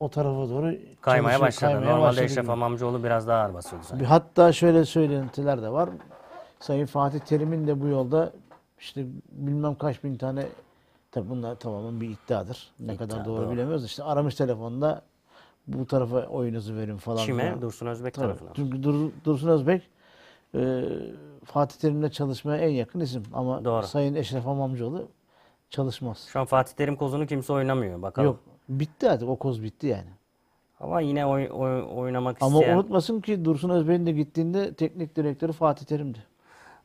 o 0.00 0.08
tarafa 0.10 0.48
doğru 0.50 0.74
kaymaya 1.00 1.40
başladı. 1.40 1.72
kaymaya 1.72 1.90
Normalde 1.92 2.08
başladı 2.08 2.24
Eşref 2.24 2.38
gibi. 2.44 2.46
Hamamcıoğlu 2.46 3.04
biraz 3.04 3.28
daha 3.28 3.42
ağır 3.44 3.54
basıyordu. 3.54 3.86
Bir 4.00 4.04
Hatta 4.04 4.52
şöyle 4.52 4.84
söylentiler 4.84 5.62
de 5.62 5.68
var. 5.72 5.88
Sayın 6.60 6.86
Fatih 6.86 7.18
Terim'in 7.18 7.66
de 7.66 7.80
bu 7.80 7.86
yolda 7.86 8.32
işte 8.78 9.06
bilmem 9.32 9.74
kaç 9.74 10.04
bin 10.04 10.16
tane 10.16 10.46
tabi 11.10 11.28
bunlar 11.30 11.54
tamamen 11.54 12.00
bir 12.00 12.08
iddiadır. 12.10 12.70
Ne 12.80 12.94
İddia, 12.94 12.96
kadar 13.08 13.24
doğru, 13.24 13.42
doğru. 13.42 13.50
bilemiyoruz. 13.52 13.84
İşte 13.84 14.02
aramış 14.02 14.34
telefonda 14.34 15.02
bu 15.66 15.86
tarafa 15.86 16.26
oyunuzu 16.26 16.76
verin 16.76 16.96
falan. 16.96 17.24
Kime? 17.26 17.42
filan. 17.42 17.62
Dursun 17.62 17.86
Özbek 17.86 18.14
Tabii. 18.14 18.26
tarafına. 18.26 18.50
Çünkü 18.54 18.82
Dur- 18.82 19.10
Dursun 19.24 19.48
Özbek 19.48 19.82
e, 20.54 20.84
Fatih 21.44 21.78
Terim'le 21.78 22.08
çalışmaya 22.08 22.58
en 22.58 22.70
yakın 22.70 23.00
isim. 23.00 23.22
Ama 23.32 23.64
Doğru. 23.64 23.86
Sayın 23.86 24.14
Eşref 24.14 24.44
Hamamcıoğlu 24.46 25.08
çalışmaz. 25.70 26.26
Şu 26.28 26.40
an 26.40 26.46
Fatih 26.46 26.72
Terim 26.74 26.96
kozunu 26.96 27.26
kimse 27.26 27.52
oynamıyor. 27.52 28.02
Bakalım. 28.02 28.26
Yok. 28.26 28.40
Bitti 28.68 29.10
artık. 29.10 29.28
O 29.28 29.36
koz 29.36 29.62
bitti 29.62 29.86
yani. 29.86 30.08
Ama 30.80 31.00
yine 31.00 31.26
oy, 31.26 31.48
oy- 31.52 31.84
oynamak 31.94 32.36
Ama 32.40 32.58
isteyen 32.58 32.76
unutmasın 32.76 33.20
ki 33.20 33.44
Dursun 33.44 33.68
Özbek'in 33.70 34.06
de 34.06 34.12
gittiğinde 34.12 34.74
teknik 34.74 35.16
direktörü 35.16 35.52
Fatih 35.52 35.86
Terim'di. 35.86 36.18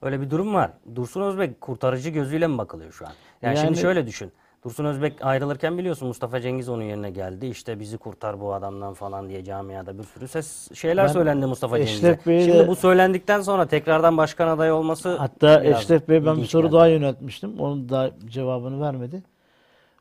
Öyle 0.06 0.22
bir 0.22 0.30
durum 0.30 0.54
var. 0.54 0.72
Dursun 0.96 1.22
Özbek 1.22 1.62
kurtarıcı 1.62 2.10
gözüyle 2.10 2.48
mi 2.48 2.58
bakılıyor 2.58 2.92
şu 2.92 3.06
an? 3.06 3.12
Yani, 3.42 3.58
Yani- 3.58 3.66
şimdi 3.66 3.80
şöyle 3.80 4.08
düşün. 4.08 4.32
Dursun 4.64 4.86
Özbek 4.86 5.26
ayrılırken 5.26 5.78
biliyorsun 5.78 6.08
Mustafa 6.08 6.42
Cengiz 6.42 6.70
onun 6.70 6.84
yerine 6.84 7.10
geldi. 7.12 7.46
İşte 7.46 7.80
bizi 7.80 7.98
kurtar 7.98 8.40
bu 8.42 8.54
adamdan 8.54 8.94
falan 8.94 9.30
diye 9.30 9.44
camiada 9.44 9.98
bir 9.98 10.04
sürü 10.04 10.28
ses 10.28 10.72
şeyler 10.74 11.08
Ben 11.08 11.12
söylendi 11.14 11.46
Mustafa 11.46 11.78
Cengiz'e. 11.78 12.20
Şimdi 12.24 12.54
de- 12.54 12.68
bu 12.68 12.76
söylendikten 12.76 13.42
sonra 13.42 13.68
tekrardan 13.68 14.18
başkan 14.18 14.48
adayı 14.48 14.74
olması 14.74 15.16
Hatta 15.18 15.64
Eşref 15.64 16.10
Bey 16.10 16.26
ben 16.26 16.38
bir 16.38 16.46
soru 16.46 16.64
geldi. 16.64 16.74
daha 16.74 16.88
yöneltmiştim. 16.88 17.60
Onun 17.60 17.90
da 17.90 18.12
cevabını 18.26 18.82
vermedi. 18.82 19.24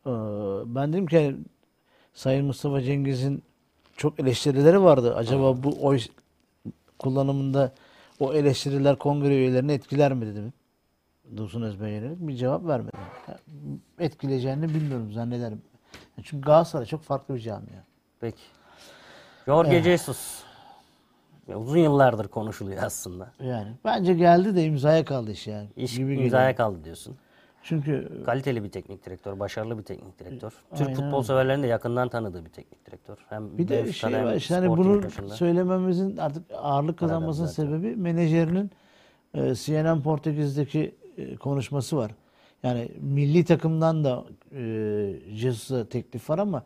Ee, 0.06 0.10
Ben 0.66 0.92
dedim 0.92 1.06
ki 1.06 1.36
Sayın 2.14 2.46
Mustafa 2.46 2.82
Cengiz'in 2.82 3.42
çok 3.96 4.20
eleştirileri 4.20 4.82
vardı. 4.82 5.14
Acaba 5.16 5.62
bu 5.62 5.76
oy 5.82 5.98
kullanımında 6.98 7.72
o 8.20 8.32
eleştiriler 8.34 8.98
kongre 8.98 9.28
üyelerini 9.36 9.72
etkiler 9.72 10.12
mi 10.12 10.26
dedim. 10.26 10.52
Dursun 11.36 11.62
Özbek'e 11.62 11.90
yönelik 11.90 12.20
bir 12.20 12.36
cevap 12.36 12.66
vermedi. 12.66 12.96
Ya, 13.28 13.38
Etkileyeceğini 13.98 14.68
bilmiyorum 14.68 15.12
zannederim. 15.12 15.62
Çünkü 16.22 16.46
Galatasaray 16.46 16.86
çok 16.86 17.02
farklı 17.02 17.34
bir 17.34 17.40
camia. 17.40 17.84
Peki. 18.20 18.42
Jorge 19.46 19.82
Jesus. 19.82 20.42
Ya 21.48 21.58
uzun 21.58 21.78
yıllardır 21.78 22.28
konuşuluyor 22.28 22.82
aslında. 22.82 23.32
Yani 23.40 23.72
bence 23.84 24.14
geldi 24.14 24.56
de 24.56 24.64
imzaya 24.64 25.04
kaldı 25.04 25.30
iş 25.30 25.46
yani. 25.46 25.68
İş 25.76 25.96
gibi 25.96 26.14
imzaya 26.14 26.50
geliyor. 26.50 26.56
kaldı 26.56 26.84
diyorsun. 26.84 27.16
Çünkü 27.64 28.22
Kaliteli 28.26 28.64
bir 28.64 28.70
teknik 28.70 29.06
direktör, 29.06 29.40
başarılı 29.40 29.78
bir 29.78 29.82
teknik 29.82 30.18
direktör. 30.18 30.50
Türk 30.74 30.88
Aynen 30.88 30.94
futbol 30.94 31.16
öyle. 31.16 31.24
severlerin 31.26 31.62
de 31.62 31.66
yakından 31.66 32.08
tanıdığı 32.08 32.44
bir 32.44 32.50
teknik 32.50 32.86
direktör. 32.86 33.16
Hem 33.28 33.58
Bir 33.58 33.68
de 33.68 33.92
şey 33.92 34.12
var 34.24 34.34
işte 34.34 34.54
hani 34.54 34.68
bunu 34.68 35.02
dışında. 35.02 35.28
söylememizin 35.28 36.16
artık 36.16 36.42
ağırlık 36.56 36.98
kazanmasının 36.98 37.46
sebebi 37.46 37.96
menajerinin 37.96 38.70
e, 39.34 39.54
CNN 39.54 40.02
Portekiz'deki 40.02 40.94
e, 41.16 41.36
konuşması 41.36 41.96
var. 41.96 42.10
Yani 42.62 42.88
milli 43.00 43.44
takımdan 43.44 44.04
da 44.04 44.24
e, 44.52 45.16
Jesus'a 45.34 45.88
teklif 45.88 46.30
var 46.30 46.38
ama 46.38 46.62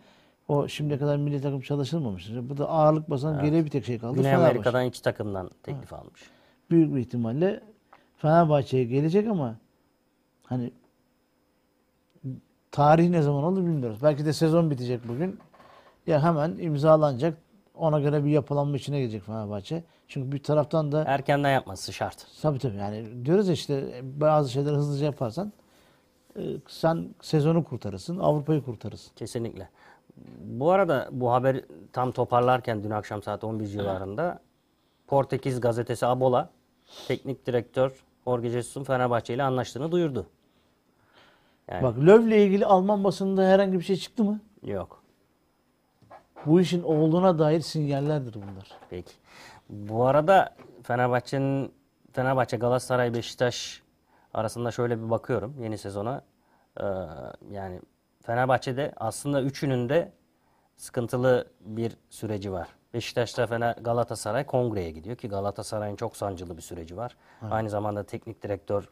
o 0.49 0.69
şimdiye 0.69 0.99
kadar 0.99 1.17
milli 1.17 1.41
takım 1.41 1.61
çalışılmamış. 1.61 2.31
Bu 2.43 2.57
da 2.57 2.69
ağırlık 2.69 3.11
basan 3.11 3.45
geriye 3.45 3.65
bir 3.65 3.71
tek 3.71 3.85
şey 3.85 3.99
kaldı. 3.99 4.15
Güney 4.17 4.31
Fenerbahçe. 4.31 4.51
Amerika'dan 4.51 4.85
iki 4.85 5.03
takımdan 5.03 5.51
teklif 5.63 5.93
almış. 5.93 6.21
Büyük 6.71 6.95
bir 6.95 7.01
ihtimalle 7.01 7.61
Fenerbahçe'ye 8.17 8.85
gelecek 8.85 9.29
ama 9.29 9.57
hani 10.45 10.71
tarihi 12.72 13.12
ne 13.12 13.22
zaman 13.22 13.44
olur 13.44 13.62
bilmiyoruz. 13.62 13.98
Belki 14.02 14.24
de 14.26 14.33
sezon 14.33 14.70
bitecek 14.70 15.09
bugün. 15.09 15.38
Ya 16.07 16.22
hemen 16.22 16.50
imzalanacak. 16.59 17.38
Ona 17.74 18.00
göre 18.00 18.24
bir 18.24 18.31
yapılanma 18.31 18.76
içine 18.76 19.00
girecek 19.00 19.22
Fenerbahçe. 19.22 19.85
Çünkü 20.09 20.33
bir 20.33 20.42
taraftan 20.42 20.92
da 20.92 21.04
Erkenden 21.07 21.50
yapması 21.50 21.92
şart. 21.92 22.26
tabii 22.42 22.59
tabii 22.59 22.76
yani 22.76 23.24
diyoruz 23.24 23.48
ya 23.48 23.54
işte 23.54 24.02
bazı 24.02 24.50
şeyleri 24.52 24.74
hızlıca 24.74 25.07
yaparsan 25.07 25.52
e, 26.37 26.42
sen 26.68 27.09
sezonu 27.22 27.64
kurtarırsın, 27.64 28.18
Avrupa'yı 28.18 28.62
kurtarırsın. 28.64 29.12
Kesinlikle. 29.16 29.68
Bu 30.40 30.70
arada 30.70 31.09
bu 31.12 31.33
haber 31.33 31.64
tam 31.92 32.12
toparlarken 32.12 32.85
dün 32.85 32.90
akşam 32.90 33.22
saat 33.22 33.44
11 33.44 33.66
civarında 33.66 34.40
Portekiz 35.07 35.61
gazetesi 35.61 36.07
Abola 36.07 36.50
teknik 37.09 37.46
direktör 37.46 38.04
Jorge 38.24 38.50
Jesus'un 38.50 38.85
Fenerbahçe 38.85 39.35
ile 39.35 39.42
anlaştığını 39.42 39.92
duyurdu. 39.92 40.26
Yani 41.70 41.83
Bak 41.83 41.96
Löw'le 41.96 42.37
ilgili 42.46 42.66
Alman 42.66 43.04
basınında 43.04 43.42
herhangi 43.48 43.72
bir 43.78 43.85
şey 43.85 43.96
çıktı 43.96 44.24
mı? 44.24 44.40
yok. 44.62 45.02
Bu 46.46 46.61
işin 46.61 46.83
olduğuna 46.83 47.38
dair 47.38 47.61
sinyallerdir 47.61 48.35
bunlar. 48.35 48.70
Peki. 48.90 49.12
Bu 49.68 50.07
arada 50.07 50.57
Fenerbahçe'nin 50.83 51.72
Fenerbahçe, 52.12 52.57
Galatasaray, 52.57 53.14
Beşiktaş 53.14 53.83
arasında 54.35 54.70
şöyle 54.70 55.04
bir 55.04 55.11
bakıyorum 55.11 55.54
yeni 55.62 55.78
sezona. 55.78 56.22
Ee, 56.81 56.85
yani 57.50 57.81
Fenerbahçe'de 58.22 58.92
aslında 58.96 59.42
üçünün 59.42 59.88
de 59.88 60.12
sıkıntılı 60.76 61.46
bir 61.61 61.96
süreci 62.11 62.52
var. 62.52 62.68
Beşiktaş'ta 62.94 63.46
Fener, 63.46 63.74
Galatasaray 63.81 64.46
kongreye 64.46 64.90
gidiyor 64.90 65.16
ki 65.16 65.28
Galatasaray'ın 65.28 65.96
çok 65.96 66.16
sancılı 66.16 66.57
bir 66.57 66.62
süreci 66.62 66.96
var. 66.96 67.16
Aynı 67.50 67.70
zamanda 67.70 68.02
teknik 68.02 68.42
direktör 68.42 68.88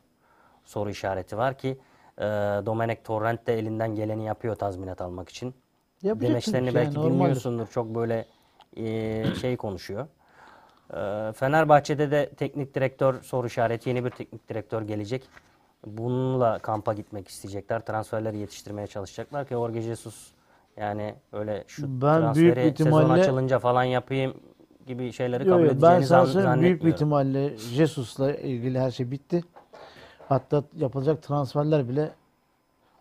soru 0.64 0.90
işareti 0.90 1.36
var 1.38 1.58
ki 1.58 1.78
e, 2.18 2.22
Domenech 2.66 3.04
Torrent 3.04 3.46
de 3.46 3.58
elinden 3.58 3.94
geleni 3.94 4.24
yapıyor 4.24 4.54
tazminat 4.54 5.00
almak 5.00 5.28
için. 5.28 5.54
Yapacak 6.02 6.30
Demeçlerini 6.30 6.66
yani, 6.66 6.74
belki 6.74 6.94
normaldir. 6.94 7.14
dinliyorsundur. 7.14 7.66
Çok 7.66 7.94
böyle 7.94 8.24
e, 8.76 9.24
şey 9.40 9.56
konuşuyor. 9.56 10.06
E, 10.90 11.32
Fenerbahçe'de 11.32 12.10
de 12.10 12.28
teknik 12.36 12.74
direktör 12.74 13.22
soru 13.22 13.46
işareti. 13.46 13.88
Yeni 13.88 14.04
bir 14.04 14.10
teknik 14.10 14.48
direktör 14.48 14.82
gelecek. 14.82 15.22
Bununla 15.86 16.58
kampa 16.58 16.94
gitmek 16.94 17.28
isteyecekler. 17.28 17.80
Transferleri 17.80 18.38
yetiştirmeye 18.38 18.86
çalışacaklar 18.86 19.44
ki 19.46 19.54
Jorge 19.54 19.82
Jesus 19.82 20.30
yani 20.76 21.14
öyle 21.32 21.64
şu 21.66 21.82
Ben 21.82 21.98
transferi 22.00 22.56
büyük 22.56 22.76
sezon 22.78 22.90
ihtimalle- 22.90 23.20
açılınca 23.20 23.58
falan 23.58 23.84
yapayım 23.84 24.34
gibi 24.86 25.12
şeyleri 25.12 25.44
kabul 25.44 25.64
yo, 25.64 25.68
ben 25.68 25.72
edeceğini 25.74 26.06
sana 26.06 26.24
zan- 26.26 26.32
söyleyeyim 26.32 26.60
büyük 26.60 26.84
bir 26.84 26.90
zannetmiyorum. 26.92 27.30
ihtimalle 27.34 27.56
Jesus'la 27.56 28.34
ilgili 28.34 28.80
her 28.80 28.90
şey 28.90 29.10
bitti. 29.10 29.44
Hatta 30.28 30.62
yapılacak 30.76 31.22
transferler 31.22 31.88
bile 31.88 32.14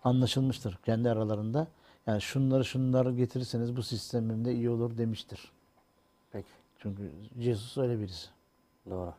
anlaşılmıştır 0.03 0.79
kendi 0.85 1.09
aralarında. 1.09 1.67
Yani 2.07 2.21
şunları 2.21 2.65
şunları 2.65 3.13
getirirseniz 3.13 3.75
bu 3.75 3.83
sistemimde 3.83 4.53
iyi 4.53 4.69
olur 4.69 4.97
demiştir. 4.97 5.51
Peki 6.31 6.47
Çünkü 6.79 7.11
Jesus 7.39 7.77
öyle 7.77 7.99
birisi. 7.99 8.27
doğru. 8.89 9.13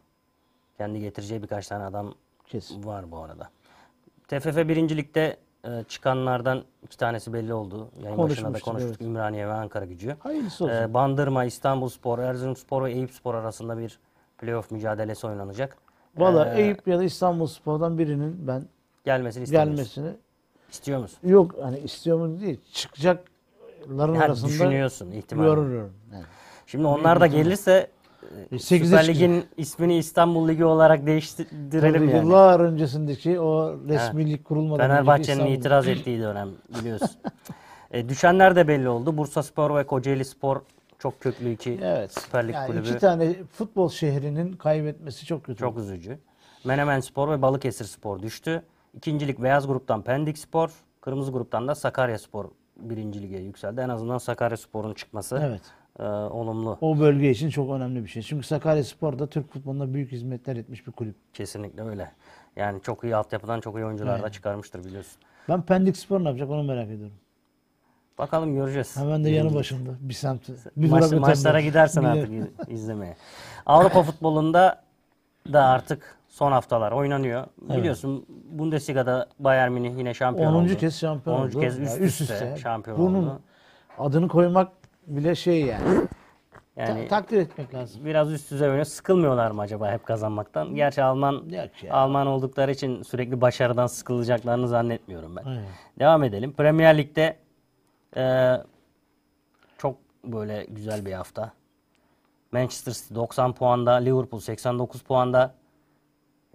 Kendi 0.77 1.01
getireceği 1.01 1.43
birkaç 1.43 1.69
tane 1.69 1.85
adam 1.85 2.15
Kesin. 2.47 2.85
Var 2.85 3.11
bu 3.11 3.19
arada. 3.19 3.51
TFF 4.29 4.57
birincilikte 4.57 5.37
e, 5.65 5.85
çıkanlardan 5.89 6.65
iki 6.83 6.99
tanesi 6.99 7.33
belli 7.33 7.55
oldu. 7.55 7.89
Yayın 8.03 8.19
başında 8.19 8.55
da 8.55 8.59
konuştuk. 8.61 8.91
evet. 8.91 9.01
Ümraniye 9.01 9.49
ve 9.49 9.53
Ankara 9.53 9.85
gücü. 9.85 10.17
Hayırlısı 10.19 10.65
olsun. 10.65 10.75
E, 10.77 10.95
Bandırma, 10.95 11.45
İstanbulspor, 11.45 12.19
Erzurumspor 12.19 12.85
ve 12.85 12.93
Eyüpspor 12.93 13.35
arasında 13.35 13.79
bir 13.79 13.99
playoff 14.39 14.71
mücadelesi 14.71 15.27
oynanacak. 15.27 15.77
Valla 16.17 16.55
E, 16.55 16.63
Eyüp 16.63 16.89
ya 16.89 16.99
da 16.99 17.05
İstanbul 17.05 17.47
Spor'dan 17.47 17.99
birinin 17.99 18.47
ben 18.47 18.63
gelmesini 19.05 19.43
istemiyorsun. 19.45 19.77
gelmesini 19.77 20.11
İstiyor 20.71 21.01
musun? 21.01 21.19
yok 21.25 21.55
hani 21.63 21.79
istiyor 21.79 22.19
mu 22.19 22.41
değil 22.41 22.61
çıkacakların 22.73 24.15
Yani 24.15 24.19
arasında 24.25 24.49
düşünüyorsun 24.51 25.11
ihtimal. 25.13 25.45
görüyorum. 25.45 25.93
Yani. 26.13 26.25
Şimdi 26.67 26.87
onlar 26.87 27.21
da 27.21 27.27
gelirse 27.27 27.91
e, 28.53 28.57
8'e 28.57 28.85
Süper 28.85 29.07
Lig'in 29.09 29.45
ismini 29.57 29.97
İstanbul 29.99 30.49
Ligi 30.49 30.65
olarak 30.65 31.07
değiştirelim 31.07 31.93
Tabii 31.95 32.11
yani. 32.13 32.17
Yıllar 32.27 32.61
öncesindeki 32.61 33.41
o 33.41 33.77
resmilik 33.89 34.45
kurulmadan 34.45 34.91
önceki 34.91 35.05
Fenerbahçe'nin 35.07 35.47
itiraz 35.47 35.89
ettiği 35.89 36.21
dönem 36.21 36.49
biliyorsun. 36.81 37.11
e, 37.91 38.09
düşenler 38.09 38.57
de 38.57 38.69
belli 38.69 38.89
oldu. 38.89 39.17
Bursa 39.17 39.43
Spor 39.43 39.77
ve 39.77 39.87
Kocaeli 39.87 40.25
Spor 40.25 40.61
çok 40.99 41.21
köklü 41.21 41.51
iki 41.53 41.79
Evet. 41.83 42.21
Süper 42.21 42.49
Lig 42.49 42.55
yani 42.55 42.67
kulübü. 42.67 42.89
iki 42.89 42.99
tane 42.99 43.35
futbol 43.45 43.89
şehrinin 43.89 44.53
kaybetmesi 44.53 45.27
çok 45.27 45.45
kötü. 45.45 45.59
Çok 45.59 45.79
üzücü. 45.79 46.19
Menemen 46.65 47.01
Spor 47.01 47.31
ve 47.31 47.43
Balıkesir 47.43 47.85
Spor 47.85 48.23
düştü. 48.23 48.63
İkincilik 48.95 49.43
Beyaz 49.43 49.67
Grup'tan 49.67 50.03
Pendik 50.03 50.39
Spor, 50.39 50.71
Kırmızı 51.01 51.33
Grup'tan 51.33 51.69
da 51.69 51.75
Sakarya 51.75 52.19
Spor 52.19 52.51
birinci 52.77 53.23
lige 53.23 53.37
yükseldi. 53.37 53.81
En 53.81 53.89
azından 53.89 54.19
Sakarya 54.19 54.57
Spor'un 54.57 54.95
çıkması 54.95 55.41
Evet. 55.45 55.61
e, 55.99 56.03
olumlu. 56.13 56.79
O 56.81 56.99
bölge 56.99 57.31
için 57.31 57.51
çok 57.51 57.71
önemli 57.71 58.03
bir 58.03 58.09
şey. 58.09 58.23
Çünkü 58.23 58.47
Sakaryaspor 58.47 59.19
da 59.19 59.27
Türk 59.27 59.53
futboluna 59.53 59.95
büyük 59.95 60.13
hizmetler 60.13 60.57
etmiş 60.57 60.87
bir 60.87 60.93
kulüp. 60.93 61.17
Kesinlikle 61.35 61.83
öyle. 61.83 62.13
Yani 62.57 62.83
çok 62.83 63.05
iyi 63.05 63.17
altyapıdan 63.17 63.61
çok 63.61 63.77
iyi 63.77 63.85
oyuncular 63.85 64.23
da 64.23 64.31
çıkarmıştır 64.31 64.85
biliyorsun. 64.85 65.21
Ben 65.49 65.63
Pendik 65.63 65.97
Spor 65.97 66.21
ne 66.25 66.29
yapacak 66.29 66.51
onu 66.51 66.63
merak 66.63 66.87
ediyorum. 66.87 67.17
Bakalım 68.19 68.55
göreceğiz. 68.55 68.97
Hemen 68.97 69.25
de 69.25 69.31
yanı 69.31 69.55
başımda. 69.55 69.91
Bir 70.01 70.15
semti. 70.15 70.53
Bir 70.77 70.91
Maç- 70.91 71.13
maçlara 71.13 71.61
gidersin 71.61 72.03
Bir- 72.03 72.09
artık 72.09 72.31
iz- 72.33 72.69
izlemeye. 72.69 73.17
Avrupa 73.67 74.03
futbolunda 74.03 74.83
da 75.53 75.65
artık 75.65 76.17
son 76.29 76.53
haftalar 76.53 76.93
oynanıyor. 76.93 77.47
Biliyorsun 77.61 78.27
Bundesliga'da 78.51 79.27
Bayern 79.39 79.73
Münih 79.73 79.99
yine 79.99 80.15
şampiyon 80.15 80.55
10. 80.55 80.65
oldu. 80.65 80.77
kez 80.77 80.99
şampiyon 80.99 81.37
10. 81.37 81.43
oldu. 81.49 81.61
kez 81.61 81.79
Ya 81.79 81.85
üst, 81.85 82.01
üst 82.01 82.21
üste, 82.21 82.35
üste. 82.35 82.57
şampiyon 82.57 82.99
Bunun 82.99 83.23
oldu. 83.23 83.41
adını 83.99 84.29
koymak 84.29 84.69
bile 85.07 85.35
şey 85.35 85.61
yani. 85.65 85.83
Yani 86.77 87.09
Ta- 87.09 87.09
takdir 87.21 87.37
etmek 87.39 87.75
lazım. 87.75 88.05
biraz 88.05 88.33
üst 88.33 88.51
düzey 88.51 88.69
oynuyor. 88.69 88.85
Sıkılmıyorlar 88.85 89.51
mı 89.51 89.61
acaba 89.61 89.91
hep 89.93 90.07
kazanmaktan? 90.07 90.75
Gerçi 90.75 91.03
Alman 91.03 91.43
ya. 91.51 91.69
Alman 91.91 92.27
oldukları 92.27 92.71
için 92.73 93.03
sürekli 93.03 93.41
başarıdan 93.41 93.87
sıkılacaklarını 93.87 94.69
zannetmiyorum 94.69 95.37
ben. 95.37 95.45
Aynen. 95.45 95.65
Devam 95.99 96.23
edelim. 96.25 96.53
Premier 96.53 96.99
Lig'de 96.99 97.37
e, 98.17 98.57
çok 99.79 99.97
böyle 100.25 100.67
güzel 100.71 101.07
bir 101.07 101.13
hafta. 101.13 101.53
Manchester 102.53 102.93
City 102.93 103.15
90 103.15 103.53
puanda, 103.55 103.93
Liverpool 103.93 104.41
89 104.41 105.03
puanda. 105.03 105.55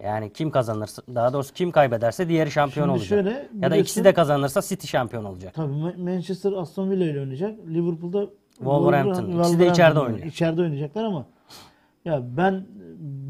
Yani 0.02 0.32
kim 0.32 0.50
kazanırsa, 0.50 1.02
daha 1.14 1.32
doğrusu 1.32 1.54
kim 1.54 1.70
kaybederse 1.70 2.28
diğeri 2.28 2.50
şampiyon 2.50 2.86
Şimdi 2.86 2.92
olacak. 2.92 3.08
şöyle, 3.08 3.30
ya 3.30 3.38
da 3.44 3.52
biliyorsun- 3.52 3.76
ikisi 3.80 4.04
de 4.04 4.14
kazanırsa 4.14 4.62
City 4.62 4.86
şampiyon 4.86 5.24
olacak. 5.24 5.54
Tabii 5.54 5.72
Ma- 5.72 6.14
Manchester 6.14 6.52
Aston 6.52 6.90
Villa 6.90 7.04
ile 7.04 7.20
oynayacak. 7.20 7.58
Liverpool'da 7.68 8.26
Wolverhampton. 8.56 9.38
İkisi 9.38 9.58
de 9.58 9.66
içeride 9.68 10.00
oynuyor. 10.00 10.26
İçeride 10.26 10.60
oynayacaklar 10.62 11.04
ama 11.04 11.26
ya 12.04 12.22
ben 12.36 12.66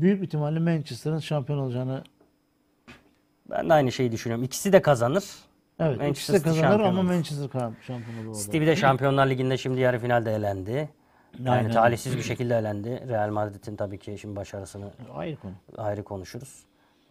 büyük 0.01 0.25
ihtimalle 0.25 0.59
Manchester'ın 0.59 1.19
şampiyon 1.19 1.59
olacağını 1.59 2.03
Ben 3.51 3.69
de 3.69 3.75
aynı 3.75 3.93
şeyi 3.93 4.13
düşünüyorum. 4.13 4.45
İkisi 4.45 4.73
de 4.73 4.83
kazanır. 4.83 5.25
Evet 5.79 5.99
Manchester 6.01 6.09
ikisi 6.11 6.33
de 6.33 6.39
kazanır 6.49 6.69
şampiyon 6.69 6.91
ama. 6.91 7.03
Manchester 7.03 7.47
ka- 7.47 7.73
şampiyon 7.87 8.27
olur. 8.27 8.35
City 8.37 8.61
bir 8.61 8.67
de 8.67 8.77
Şampiyonlar 8.77 9.27
Ligi'nde 9.27 9.59
şimdi 9.59 9.81
yarı 9.81 9.99
finalde 9.99 10.35
elendi. 10.35 10.89
Yani 11.39 11.51
Aynen. 11.51 11.71
talihsiz 11.71 12.17
bir 12.17 12.23
şekilde 12.23 12.57
elendi. 12.59 13.05
Real 13.09 13.31
Madrid'in 13.31 13.77
tabii 13.77 13.99
ki 13.99 14.19
şimdi 14.19 14.37
başarısını 14.37 14.91
Ayrı 15.15 15.37
konu. 15.37 15.53
ayrı 15.77 16.03
konuşuruz. 16.05 16.63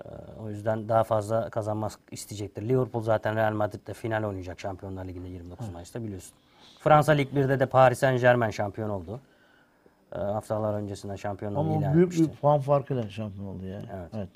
Ee, 0.06 0.08
o 0.44 0.50
yüzden 0.50 0.90
daha 0.90 1.04
fazla 1.04 1.50
kazanmak 1.50 1.92
isteyecektir. 2.12 2.70
Liverpool 2.70 3.04
zaten 3.04 3.36
Real 3.36 3.54
Madrid'de 3.54 3.94
final 3.94 4.24
oynayacak 4.24 4.60
Şampiyonlar 4.60 5.06
Ligi'nde 5.06 5.28
29 5.30 5.70
Mayıs'ta 5.70 6.04
biliyorsun. 6.04 6.34
Fransa 6.80 7.12
Lig 7.12 7.34
1'de 7.34 7.60
de 7.60 7.66
Paris 7.66 8.00
Saint 8.00 8.22
Germain 8.22 8.52
şampiyon 8.52 8.90
oldu. 8.90 9.20
Ee, 10.16 10.18
haftalar 10.20 10.74
öncesinden 10.74 11.16
şampiyonluğunu 11.16 11.60
Ama 11.70 11.80
ilan 11.80 11.94
büyük 11.94 12.08
etmişti. 12.14 12.32
bir 12.32 12.38
puan 12.38 12.60
farkıyla 12.60 13.10
şampiyon 13.10 13.48
oldu 13.48 13.66
ya. 13.66 13.82
Evet. 13.96 14.10
Evet. 14.16 14.30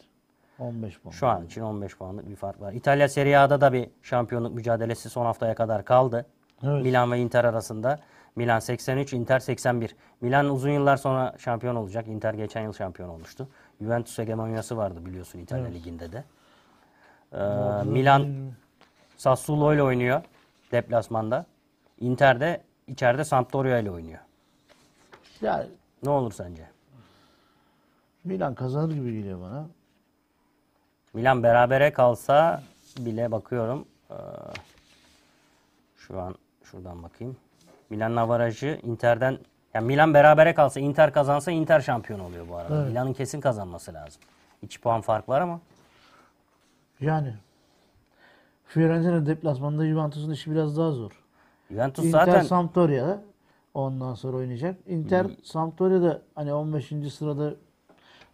15 0.60 1.00
puan. 1.00 1.12
Şu 1.12 1.28
an 1.28 1.46
için 1.46 1.62
15 1.62 1.98
puanlık 1.98 2.30
bir 2.30 2.36
fark 2.36 2.62
var. 2.62 2.74
İtalya 2.74 3.10
Serie 3.10 3.36
A'da 3.36 3.62
da 3.62 3.74
bir 3.74 3.90
şampiyonluk 4.04 4.54
mücadelesi 4.54 5.10
son 5.10 5.26
haftaya 5.26 5.56
kadar 5.56 5.86
kaldı. 5.86 6.26
Evet. 6.64 6.84
Milan 6.84 7.12
ve 7.12 7.20
Inter 7.20 7.44
arasında. 7.44 8.00
Milan 8.36 8.60
83, 8.60 9.14
Inter 9.14 9.40
81. 9.40 9.96
Milan 10.22 10.50
uzun 10.50 10.70
yıllar 10.70 10.98
sonra 10.98 11.36
şampiyon 11.38 11.76
olacak. 11.76 12.08
Inter 12.08 12.34
geçen 12.34 12.62
yıl 12.62 12.74
şampiyon 12.74 13.10
olmuştu. 13.10 13.48
Juventus 13.82 14.18
hegemonyası 14.18 14.78
vardı 14.78 15.06
biliyorsun 15.06 15.40
İtalya 15.40 15.66
Ligi'nde 15.66 16.12
de. 16.12 16.24
Ee, 17.34 17.38
Milan 17.86 18.28
Sassuolo 19.18 19.74
ile 19.74 19.84
oynuyor 19.84 20.22
deplasmanda. 20.72 21.46
Inter 22.00 22.40
de 22.40 22.62
içeride 22.88 23.24
Sampdoria 23.24 23.78
ile 23.80 23.92
oynuyor. 23.92 24.20
Ya 25.42 25.68
Ne 26.04 26.10
olur 26.10 26.32
sence? 26.32 26.70
Milan 28.24 28.56
kazanır 28.56 28.94
gibi 28.94 29.14
geliyor 29.14 29.42
bana. 29.42 29.68
Milan 31.16 31.44
berabere 31.44 31.94
kalsa 31.94 32.64
bile 33.00 33.32
bakıyorum. 33.32 33.86
Ee, 34.12 34.16
şu 35.98 36.20
an 36.22 36.36
şuradan 36.64 37.04
bakayım. 37.04 37.38
Milan 37.90 38.16
avarajı 38.16 38.80
Inter'den 38.84 39.38
yani 39.74 39.86
Milan 39.88 40.14
berabere 40.14 40.54
kalsa 40.54 40.80
Inter 40.80 41.14
kazansa 41.14 41.52
Inter 41.52 41.80
şampiyon 41.80 42.20
oluyor 42.20 42.50
bu 42.50 42.56
arada. 42.56 42.76
Evet. 42.76 42.88
Milan'ın 42.90 43.14
kesin 43.14 43.42
kazanması 43.42 43.94
lazım. 43.94 44.22
2 44.62 44.82
puan 44.82 45.02
fark 45.02 45.30
var 45.30 45.42
ama 45.42 45.60
Yani 47.02 47.34
Fiorentina 48.66 49.26
deplasmanında 49.26 49.86
Juventus'un 49.86 50.32
işi 50.32 50.52
biraz 50.52 50.78
daha 50.78 50.92
zor. 50.92 51.12
Juventus 51.72 52.06
Inter 52.06 52.26
zaten 52.26 52.42
Sampdoria'da 52.42 53.22
ondan 53.74 54.14
sonra 54.14 54.38
oynayacak. 54.38 54.76
Inter 54.88 55.28
Sampdoria'da 55.44 56.22
hani 56.36 56.54
15. 56.54 57.14
sırada 57.14 57.54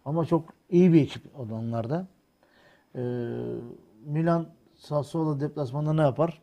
ama 0.04 0.26
çok 0.26 0.44
iyi 0.70 0.92
bir 0.92 1.02
ekip 1.02 1.22
o 1.40 1.48
da 1.48 1.54
onlarda. 1.54 2.06
Ee, 2.94 3.00
Milan 4.04 4.46
Sassuolo 4.76 5.40
deplasmanda 5.40 5.92
ne 5.92 6.00
yapar? 6.00 6.42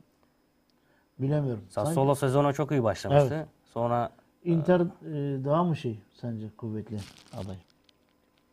Bilemiyorum. 1.20 1.64
Sassuolo 1.70 2.16
sezona 2.16 2.54
çok 2.54 2.72
iyi 2.72 2.84
başlamıştı. 2.84 3.36
Evet. 3.36 3.48
Sonra 3.66 4.10
Sanki 4.10 4.20
Inter 4.44 4.80
e, 4.80 5.46
daha 5.46 5.64
mı 5.64 5.76
şey 5.76 6.00
sence 6.14 6.46
kuvvetli 6.58 6.98
aday? 7.34 7.56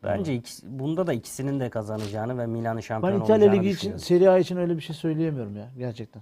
bence 0.03 0.35
ikisi, 0.35 0.79
bunda 0.79 1.07
da 1.07 1.13
ikisinin 1.13 1.59
de 1.59 1.69
kazanacağını 1.69 2.37
ve 2.37 2.45
Milan'ın 2.45 2.75
Ben 2.75 2.81
şampiyon 2.81 3.21
İtalya 3.21 3.35
olacağını 3.35 3.63
Ligi 3.65 3.69
için. 3.69 3.97
Serie 3.97 4.27
A 4.27 4.37
için 4.37 4.57
öyle 4.57 4.75
bir 4.75 4.81
şey 4.81 4.95
söyleyemiyorum 4.95 5.57
ya 5.57 5.67
gerçekten. 5.77 6.21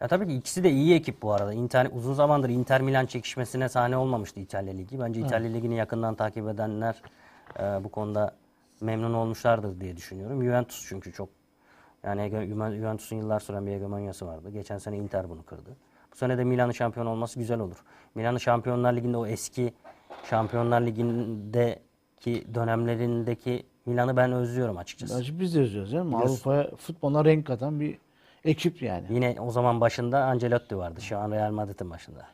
Ya 0.00 0.08
tabii 0.08 0.26
ki 0.26 0.34
ikisi 0.34 0.64
de 0.64 0.70
iyi 0.70 0.94
ekip 0.94 1.22
bu 1.22 1.32
arada. 1.32 1.52
Inter 1.52 1.88
uzun 1.92 2.14
zamandır 2.14 2.48
Inter 2.48 2.82
Milan 2.82 3.06
çekişmesine 3.06 3.68
sahne 3.68 3.96
olmamıştı 3.96 4.40
İtalya 4.40 4.74
Ligi. 4.74 5.00
Bence 5.00 5.20
İtalya 5.20 5.50
Ligi'ni 5.50 5.74
yakından 5.74 6.14
takip 6.14 6.48
edenler 6.48 7.02
e, 7.58 7.84
bu 7.84 7.88
konuda 7.88 8.34
memnun 8.82 9.14
olmuşlardır 9.14 9.80
diye 9.80 9.96
düşünüyorum. 9.96 10.44
Juventus 10.44 10.84
çünkü 10.88 11.12
çok 11.12 11.28
yani 12.04 12.30
Juventus'un 12.50 13.16
yıllar 13.16 13.40
süren 13.40 13.66
bir 13.66 13.72
hegemonyası 13.72 14.26
vardı. 14.26 14.50
Geçen 14.50 14.78
sene 14.78 14.96
Inter 14.96 15.30
bunu 15.30 15.42
kırdı. 15.42 15.76
Bu 16.12 16.16
sene 16.16 16.38
de 16.38 16.44
Milan'ın 16.44 16.72
şampiyon 16.72 17.06
olması 17.06 17.38
güzel 17.38 17.60
olur. 17.60 17.76
Milan'ın 18.14 18.38
Şampiyonlar 18.38 18.92
Ligi'nde 18.92 19.16
o 19.16 19.26
eski 19.26 19.72
Şampiyonlar 20.30 20.80
Ligi'ndeki 20.80 22.54
dönemlerindeki 22.54 23.66
Milan'ı 23.86 24.16
ben 24.16 24.32
özlüyorum 24.32 24.76
açıkçası. 24.76 25.18
Bence 25.18 25.40
biz 25.40 25.54
de 25.54 25.60
yazıyoruz 25.60 25.92
ya. 25.92 26.00
Avrupa'ya 26.00 26.70
futboluna 26.76 27.24
renk 27.24 27.46
katan 27.46 27.80
bir 27.80 27.98
ekip 28.44 28.82
yani. 28.82 29.06
Yine 29.10 29.36
o 29.40 29.50
zaman 29.50 29.80
başında 29.80 30.24
Ancelotti 30.24 30.76
vardı. 30.76 31.00
Şu 31.00 31.18
an 31.18 31.30
Real 31.30 31.52
Madrid'in 31.52 31.90
başında. 31.90 32.26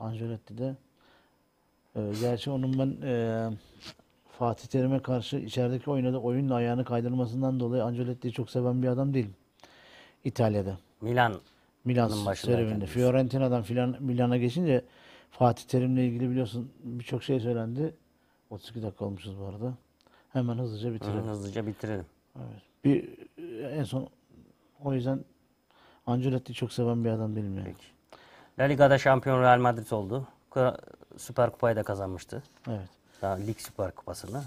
Ancelotti 0.00 0.58
de 0.58 0.76
e, 1.96 2.00
gerçi 2.20 2.50
onun 2.50 2.78
ben 2.78 3.06
e, 3.06 3.48
Fatih 4.38 4.66
Terim'e 4.68 5.02
karşı 5.02 5.36
içerideki 5.36 5.90
oynadığı 5.90 6.18
oyunla 6.18 6.54
ayağını 6.54 6.84
kaydırmasından 6.84 7.60
dolayı 7.60 7.84
Ancelotti'yi 7.84 8.32
çok 8.32 8.50
seven 8.50 8.82
bir 8.82 8.88
adam 8.88 9.14
değilim. 9.14 9.34
İtalya'da. 10.24 10.78
Milan 11.00 11.40
Milan 11.84 12.34
serüveninde. 12.34 12.86
Fiorentina'dan 12.86 13.62
filan 13.62 13.96
Milan'a 14.00 14.36
geçince 14.36 14.84
Fatih 15.30 15.64
Terim'le 15.64 15.96
ilgili 15.96 16.30
biliyorsun 16.30 16.72
birçok 16.84 17.22
şey 17.22 17.40
söylendi. 17.40 17.94
32 18.50 18.82
dakika 18.82 19.04
olmuşuz 19.04 19.40
bu 19.40 19.44
arada. 19.44 19.74
Hemen 20.32 20.58
hızlıca 20.58 20.94
bitirelim. 20.94 21.24
Hı, 21.24 21.30
hızlıca 21.30 21.66
bitirelim. 21.66 22.06
Evet. 22.36 22.62
Bir 22.84 23.08
en 23.78 23.84
son 23.84 24.08
o 24.84 24.94
yüzden 24.94 25.20
Ancelotti'yi 26.06 26.56
çok 26.56 26.72
seven 26.72 27.04
bir 27.04 27.10
adam 27.10 27.36
değilim 27.36 27.56
yani. 27.56 27.64
Peki. 27.64 27.86
La 28.58 28.64
Liga'da 28.64 28.98
şampiyon 28.98 29.42
Real 29.42 29.58
Madrid 29.58 29.90
oldu. 29.90 30.26
Süper 31.16 31.50
Kupayı 31.50 31.76
da 31.76 31.82
kazanmıştı. 31.82 32.42
Evet. 32.68 32.88
Daha 33.22 33.34
Lig 33.34 33.58
Süper 33.58 33.90
Kupası'nı. 33.90 34.42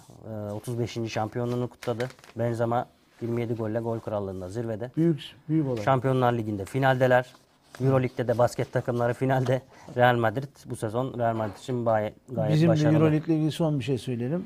Ee, 0.49 0.51
35. 0.51 0.97
şampiyonluğunu 1.11 1.67
kutladı. 1.67 2.07
Benzema 2.35 2.85
27 3.21 3.53
golle 3.53 3.79
gol 3.79 3.99
krallığında 3.99 4.49
zirvede. 4.49 4.91
Büyük 4.97 5.21
büyük 5.49 5.67
olay. 5.67 5.83
Şampiyonlar 5.83 6.33
Ligi'nde 6.33 6.65
finaldeler. 6.65 7.33
Euroleague'de 7.81 8.27
de 8.27 8.37
basket 8.37 8.73
takımları 8.73 9.13
finalde. 9.13 9.61
Real 9.95 10.15
Madrid 10.15 10.47
bu 10.65 10.75
sezon 10.75 11.19
Real 11.19 11.35
Madrid 11.35 11.57
için 11.57 11.85
gayet, 11.85 12.13
gayet 12.29 12.53
Bizim 12.53 12.69
başarılı. 12.69 12.95
Euroleague 12.97 13.25
ile 13.27 13.35
ilgili 13.35 13.51
son 13.51 13.79
bir 13.79 13.83
şey 13.83 13.97
söyleyelim. 13.97 14.45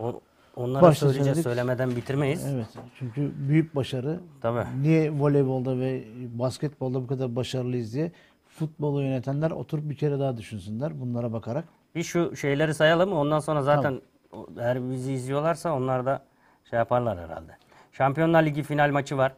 O- 0.00 0.20
onları 0.56 0.82
Başta 0.82 1.00
söyleyeceğiz. 1.06 1.26
söyledik. 1.26 1.42
Söylemeden 1.44 1.96
bitirmeyiz. 1.96 2.46
Evet. 2.46 2.66
Çünkü 2.98 3.32
büyük 3.48 3.76
başarı. 3.76 4.20
Tabii. 4.40 4.64
Niye 4.82 5.10
voleybolda 5.12 5.78
ve 5.78 6.04
basketbolda 6.38 7.02
bu 7.02 7.06
kadar 7.06 7.36
başarılıyız 7.36 7.94
diye 7.94 8.12
futbolu 8.48 9.02
yönetenler 9.02 9.50
oturup 9.50 9.90
bir 9.90 9.96
kere 9.96 10.18
daha 10.18 10.36
düşünsünler 10.36 11.00
bunlara 11.00 11.32
bakarak. 11.32 11.64
Bir 11.94 12.02
şu 12.02 12.36
şeyleri 12.36 12.74
sayalım. 12.74 13.12
Ondan 13.12 13.38
sonra 13.38 13.62
zaten 13.62 14.00
o- 14.32 14.46
eğer 14.58 14.90
bizi 14.90 15.12
izliyorlarsa 15.12 15.72
onlar 15.74 16.06
da 16.06 16.22
şey 16.70 16.78
yaparlar 16.78 17.18
herhalde. 17.18 17.56
Şampiyonlar 17.92 18.42
Ligi 18.42 18.62
final 18.62 18.90
maçı 18.90 19.16
var. 19.16 19.32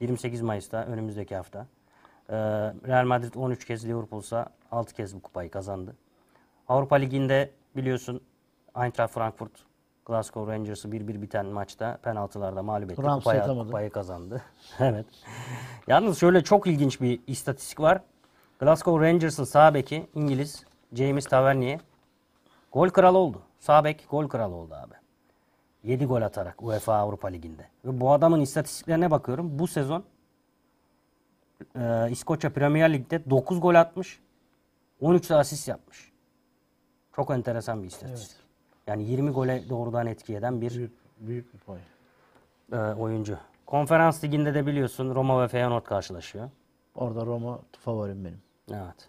28 0.00 0.42
Mayıs'ta 0.42 0.84
önümüzdeki 0.84 1.36
hafta. 1.36 1.66
Ee, 2.30 2.34
Real 2.86 3.04
Madrid 3.06 3.34
13 3.34 3.64
kez, 3.64 3.88
Liverpool 3.88 4.20
ise 4.20 4.44
6 4.72 4.94
kez 4.94 5.14
bu 5.16 5.20
kupayı 5.20 5.50
kazandı. 5.50 5.96
Avrupa 6.68 6.96
Ligi'nde 6.96 7.50
biliyorsun 7.76 8.20
Eintracht 8.82 9.12
Frankfurt 9.14 9.50
Glasgow 10.06 10.52
Rangers'ı 10.52 10.88
1-1 10.88 11.22
biten 11.22 11.46
maçta 11.46 11.96
penaltılarda 12.02 12.62
mağlup 12.62 12.90
etti. 12.90 13.02
Rams 13.02 13.24
Kupayı, 13.24 13.42
atamadı. 13.42 13.66
kupayı 13.66 13.90
kazandı. 13.90 14.42
evet. 14.80 15.06
Yalnız 15.86 16.18
şöyle 16.20 16.44
çok 16.44 16.66
ilginç 16.66 17.00
bir 17.00 17.20
istatistik 17.26 17.80
var. 17.80 18.00
Glasgow 18.58 19.06
Rangers'ın 19.08 19.44
sağ 19.44 19.74
beki 19.74 20.06
İngiliz 20.14 20.64
James 20.92 21.24
Tavernier 21.26 21.80
Gol 22.76 22.88
kralı 22.88 23.18
oldu. 23.18 23.42
Sağ 23.58 23.84
bek 23.84 24.06
gol 24.10 24.28
kralı 24.28 24.54
oldu 24.54 24.74
abi. 24.74 24.94
7 25.84 26.04
gol 26.04 26.22
atarak 26.22 26.62
UEFA 26.62 26.94
Avrupa 26.94 27.28
Ligi'nde. 27.28 27.68
Ve 27.84 28.00
bu 28.00 28.12
adamın 28.12 28.40
istatistiklerine 28.40 29.10
bakıyorum. 29.10 29.58
Bu 29.58 29.66
sezon 29.66 30.04
e, 31.76 32.10
İskoçya 32.10 32.52
Premier 32.52 32.92
Lig'de 32.92 33.30
9 33.30 33.60
gol 33.60 33.74
atmış. 33.74 34.20
13 35.00 35.30
de 35.30 35.34
asist 35.34 35.68
yapmış. 35.68 36.12
Çok 37.16 37.30
enteresan 37.30 37.82
bir 37.82 37.88
istatistik. 37.88 38.36
Yani 38.86 39.02
20 39.04 39.30
gole 39.30 39.68
doğrudan 39.68 40.06
etki 40.06 40.36
eden 40.36 40.60
bir 40.60 40.74
Büyük 40.74 40.92
büyük 41.20 41.54
bir 41.54 41.58
pay. 41.58 41.78
e, 42.72 42.94
oyuncu. 42.94 43.38
Konferans 43.66 44.24
Ligi'nde 44.24 44.54
de 44.54 44.66
biliyorsun 44.66 45.14
Roma 45.14 45.42
ve 45.42 45.48
Feyenoord 45.48 45.84
karşılaşıyor. 45.84 46.50
Orada 46.94 47.26
Roma 47.26 47.58
favorim 47.80 48.24
benim. 48.24 48.42
Evet. 48.70 49.08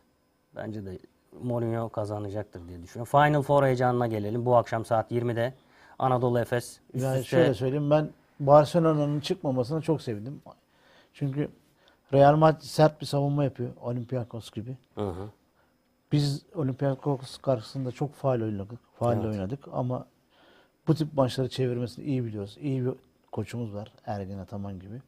Bence 0.56 0.86
de 0.86 0.98
Mourinho 1.44 1.90
kazanacaktır 1.90 2.68
diye 2.68 2.84
düşünüyorum. 2.84 3.12
Final 3.12 3.42
Four 3.42 3.64
heyecanına 3.64 4.08
gelelim. 4.08 4.46
Bu 4.46 4.56
akşam 4.56 4.86
saat 4.86 5.12
20'de 5.12 5.54
Anadolu 6.00 6.40
Efes 6.40 6.80
üst 6.94 7.04
Yani 7.04 7.20
üste 7.20 7.30
şöyle 7.30 7.54
söyleyeyim 7.54 7.90
ben 7.90 8.10
Barcelona'nın 8.40 9.20
çıkmamasına 9.20 9.82
çok 9.82 10.02
sevindim. 10.02 10.42
Çünkü 11.14 11.50
Real 12.14 12.36
Madrid 12.36 12.62
sert 12.62 13.02
bir 13.02 13.06
savunma 13.06 13.44
yapıyor. 13.44 13.70
Olympiakos 13.82 14.52
gibi. 14.52 14.78
Hı 14.96 15.10
hı. 15.10 15.30
Biz 16.12 16.46
Olympiakos 16.56 17.38
karşısında 17.38 17.92
çok 17.92 18.14
faal 18.14 18.42
oynadık. 18.42 18.80
Faal 19.00 19.16
Evet. 19.16 19.26
oynadık 19.26 19.60
ama 19.74 20.06
bu 20.88 20.96
tip 20.96 21.14
maçları 21.14 21.50
çevirmesini 21.50 22.06
iyi 22.06 22.26
biliyoruz. 22.26 22.58
İyi 22.62 22.86
bir 22.86 22.94
koçumuz 23.32 23.74
var. 23.74 23.92
Ergin 24.06 24.38
Ataman 24.38 24.80
gibi. 24.80 25.02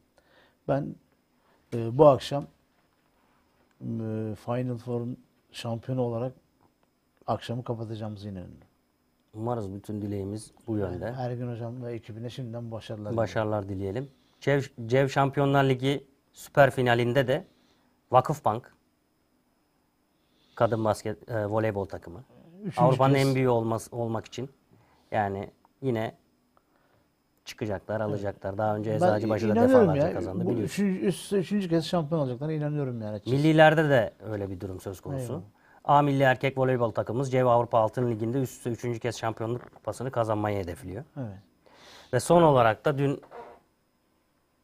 Ben 0.68 0.94
e, 1.74 1.98
bu 1.98 2.06
akşam 2.08 2.44
e, 3.80 4.34
Final 4.44 4.78
Four'un 4.78 5.16
şampiyonu 5.52 6.00
olarak 6.02 6.32
akşamı 7.26 7.64
kapatacağımızı 7.64 8.28
inanıyorum. 8.28 8.54
Umarız 9.34 9.74
bütün 9.74 10.02
dileğimiz 10.02 10.52
bu 10.66 10.76
yönde. 10.76 11.14
Ergin 11.18 11.52
Hocam 11.52 11.82
ve 11.82 11.92
ekibine 11.92 12.30
şimdiden 12.30 12.70
başarılar. 12.70 13.16
Başarılar 13.16 13.68
dileyelim. 13.68 14.10
Cev, 14.40 14.62
Cev 14.86 15.08
Şampiyonlar 15.08 15.64
Ligi 15.64 16.06
süper 16.32 16.70
finalinde 16.70 17.28
de 17.28 17.46
Vakıfbank 18.10 18.74
kadın 20.54 20.84
basket 20.84 21.30
e, 21.30 21.46
voleybol 21.46 21.84
takımı. 21.84 22.24
Üçüncü 22.62 22.80
Avrupa'nın 22.80 23.14
kez- 23.14 23.28
en 23.28 23.34
büyüğü 23.34 23.48
olması, 23.48 23.96
olmak 23.96 24.26
için 24.26 24.50
yani 25.10 25.50
yine 25.82 26.16
çıkacaklar, 27.44 28.00
alacaklar. 28.00 28.58
Daha 28.58 28.76
önce 28.76 28.94
Eczacıbaşı 28.94 29.48
da 29.48 29.52
inanıyorum 29.52 29.80
defalarca 29.80 30.08
ya. 30.08 30.14
kazandı 30.14 30.44
Bu 30.44 30.50
biliyorsun. 30.50 30.84
üçüncü, 30.84 31.36
üçüncü 31.36 31.68
kez 31.68 31.86
şampiyon 31.86 32.20
olacaklarına 32.20 32.52
inanıyorum 32.52 33.02
yani. 33.02 33.14
açıkçası. 33.14 33.36
Millilerde 33.36 33.88
de 33.90 34.12
öyle 34.30 34.50
bir 34.50 34.60
durum 34.60 34.80
söz 34.80 35.00
konusu. 35.00 35.24
Eyvallah. 35.32 35.42
A 35.84 36.02
Milli 36.02 36.22
Erkek 36.22 36.58
Voleybol 36.58 36.90
takımımız 36.90 37.30
CEV 37.32 37.46
Avrupa 37.46 37.78
Altın 37.78 38.10
Ligi'nde 38.10 38.38
üst 38.40 38.52
üste 38.56 38.70
üçüncü 38.70 39.00
kez 39.00 39.18
şampiyonluk 39.18 39.74
kupasını 39.74 40.10
kazanmayı 40.10 40.58
hedefliyor. 40.58 41.04
Evet. 41.16 41.38
Ve 42.12 42.20
son 42.20 42.42
olarak 42.42 42.84
da 42.84 42.98
dün 42.98 43.20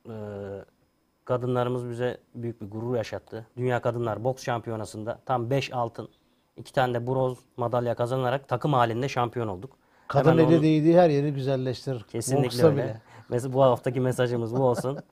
e, 0.09 0.14
kadınlarımız 1.24 1.89
bize 1.91 2.18
büyük 2.35 2.61
bir 2.61 2.70
gurur 2.70 2.97
yaşattı. 2.97 3.47
Dünya 3.57 3.83
Kadınlar 3.83 4.24
Boks 4.24 4.45
Şampiyonası'nda 4.45 5.18
tam 5.27 5.51
5 5.51 5.72
altın, 5.72 6.09
2 6.57 6.72
tane 6.72 6.95
de 6.95 7.07
bronz 7.07 7.39
madalya 7.57 7.95
kazanarak 7.95 8.49
takım 8.49 8.72
halinde 8.72 9.09
şampiyon 9.09 9.49
olduk. 9.49 9.70
Kadın 10.09 10.30
Hemen 10.30 10.44
eli 10.44 10.54
onu- 10.57 10.62
değdiği 10.62 10.98
her 11.00 11.11
yeri 11.11 11.32
güzelleştirir. 11.32 12.02
Kesinlikle 12.02 12.44
Boksta 12.46 12.66
öyle. 12.66 12.76
bile. 12.76 13.00
Mesela 13.28 13.52
bu 13.54 13.62
haftaki 13.62 14.00
mesajımız 14.00 14.57
bu 14.57 14.62
olsun. 14.62 14.98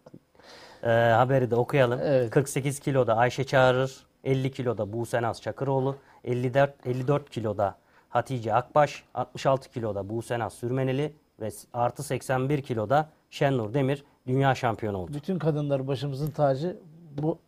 Ee, 0.82 0.88
haberi 0.90 1.50
de 1.50 1.56
okuyalım. 1.56 2.00
Evet. 2.02 2.30
48 2.30 2.80
kiloda 2.80 3.16
Ayşe 3.16 3.44
Çağırır, 3.44 4.06
50 4.24 4.50
kiloda 4.52 4.92
Buse 4.92 5.22
Naz 5.22 5.42
Çakıroğlu, 5.42 5.96
54 6.24 6.86
54 6.86 7.30
kiloda 7.30 7.76
Hatice 8.08 8.54
Akbaş, 8.54 9.04
66 9.14 9.70
kiloda 9.70 10.08
Buse 10.08 10.38
Naz 10.38 10.52
Sürmeneli 10.52 11.12
ve 11.40 11.50
s- 11.50 11.68
artı 11.72 12.02
81 12.02 12.62
kiloda 12.62 13.08
Şennur 13.30 13.74
Demir 13.74 14.04
dünya 14.26 14.54
şampiyonu 14.54 14.98
oldu. 14.98 15.10
Bütün 15.14 15.38
kadınlar 15.38 15.86
başımızın 15.86 16.30
tacı. 16.30 16.76
Bu 17.18 17.38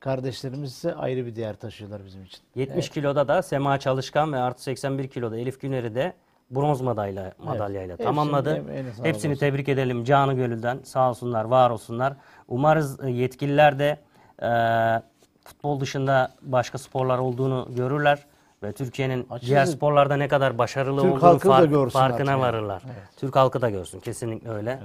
kardeşlerimiz 0.00 0.70
ise 0.72 0.94
ayrı 0.94 1.26
bir 1.26 1.36
değer 1.36 1.54
taşıyorlar 1.56 2.04
bizim 2.04 2.22
için. 2.24 2.40
70 2.54 2.88
kiloda 2.88 3.28
da 3.28 3.42
Sema 3.42 3.78
Çalışkan 3.78 4.32
ve 4.32 4.36
artı 4.38 4.62
81 4.62 5.08
kiloda 5.08 5.38
Elif 5.38 5.60
Güner'i 5.60 5.94
de 5.94 6.12
bronz 6.52 6.80
madalya, 6.80 7.32
madalyayla 7.38 7.92
Hepsinin 7.92 8.06
tamamladı. 8.08 8.64
Hepsini 9.02 9.30
olsun. 9.30 9.40
tebrik 9.40 9.68
edelim 9.68 10.04
canı 10.04 10.34
gönülden. 10.34 10.80
Sağ 10.84 11.10
olsunlar, 11.10 11.44
var 11.44 11.70
olsunlar. 11.70 12.14
Umarız 12.48 13.04
e, 13.04 13.10
yetkililer 13.10 13.78
de 13.78 13.98
e, 14.42 14.48
futbol 15.44 15.80
dışında 15.80 16.32
başka 16.42 16.78
sporlar 16.78 17.18
olduğunu 17.18 17.68
görürler 17.76 18.26
ve 18.62 18.72
Türkiye'nin 18.72 19.28
diğer 19.40 19.64
sporlarda 19.64 20.16
ne 20.16 20.28
kadar 20.28 20.58
başarılı 20.58 21.02
Türk 21.02 21.12
olduğunu 21.12 21.38
fark- 21.38 21.90
farkına 21.92 22.30
yani. 22.30 22.40
varırlar. 22.40 22.82
Türk 23.16 23.36
halkı 23.36 23.62
da 23.62 23.70
görsün 23.70 24.00
kesinlikle 24.00 24.50
öyle. 24.50 24.78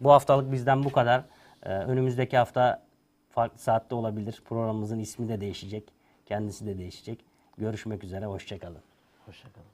Bu 0.00 0.12
haftalık 0.12 0.52
bizden 0.52 0.84
bu 0.84 0.92
kadar. 0.92 1.22
E, 1.62 1.68
önümüzdeki 1.68 2.36
hafta 2.36 2.82
farklı 3.30 3.58
saatte 3.58 3.94
olabilir. 3.94 4.42
Programımızın 4.48 4.98
ismi 4.98 5.28
de 5.28 5.40
değişecek. 5.40 5.88
Kendisi 6.26 6.66
de 6.66 6.78
değişecek. 6.78 7.24
Görüşmek 7.58 8.04
üzere. 8.04 8.26
Hoşçakalın. 8.26 8.82
Hoşçakalın. 9.26 9.73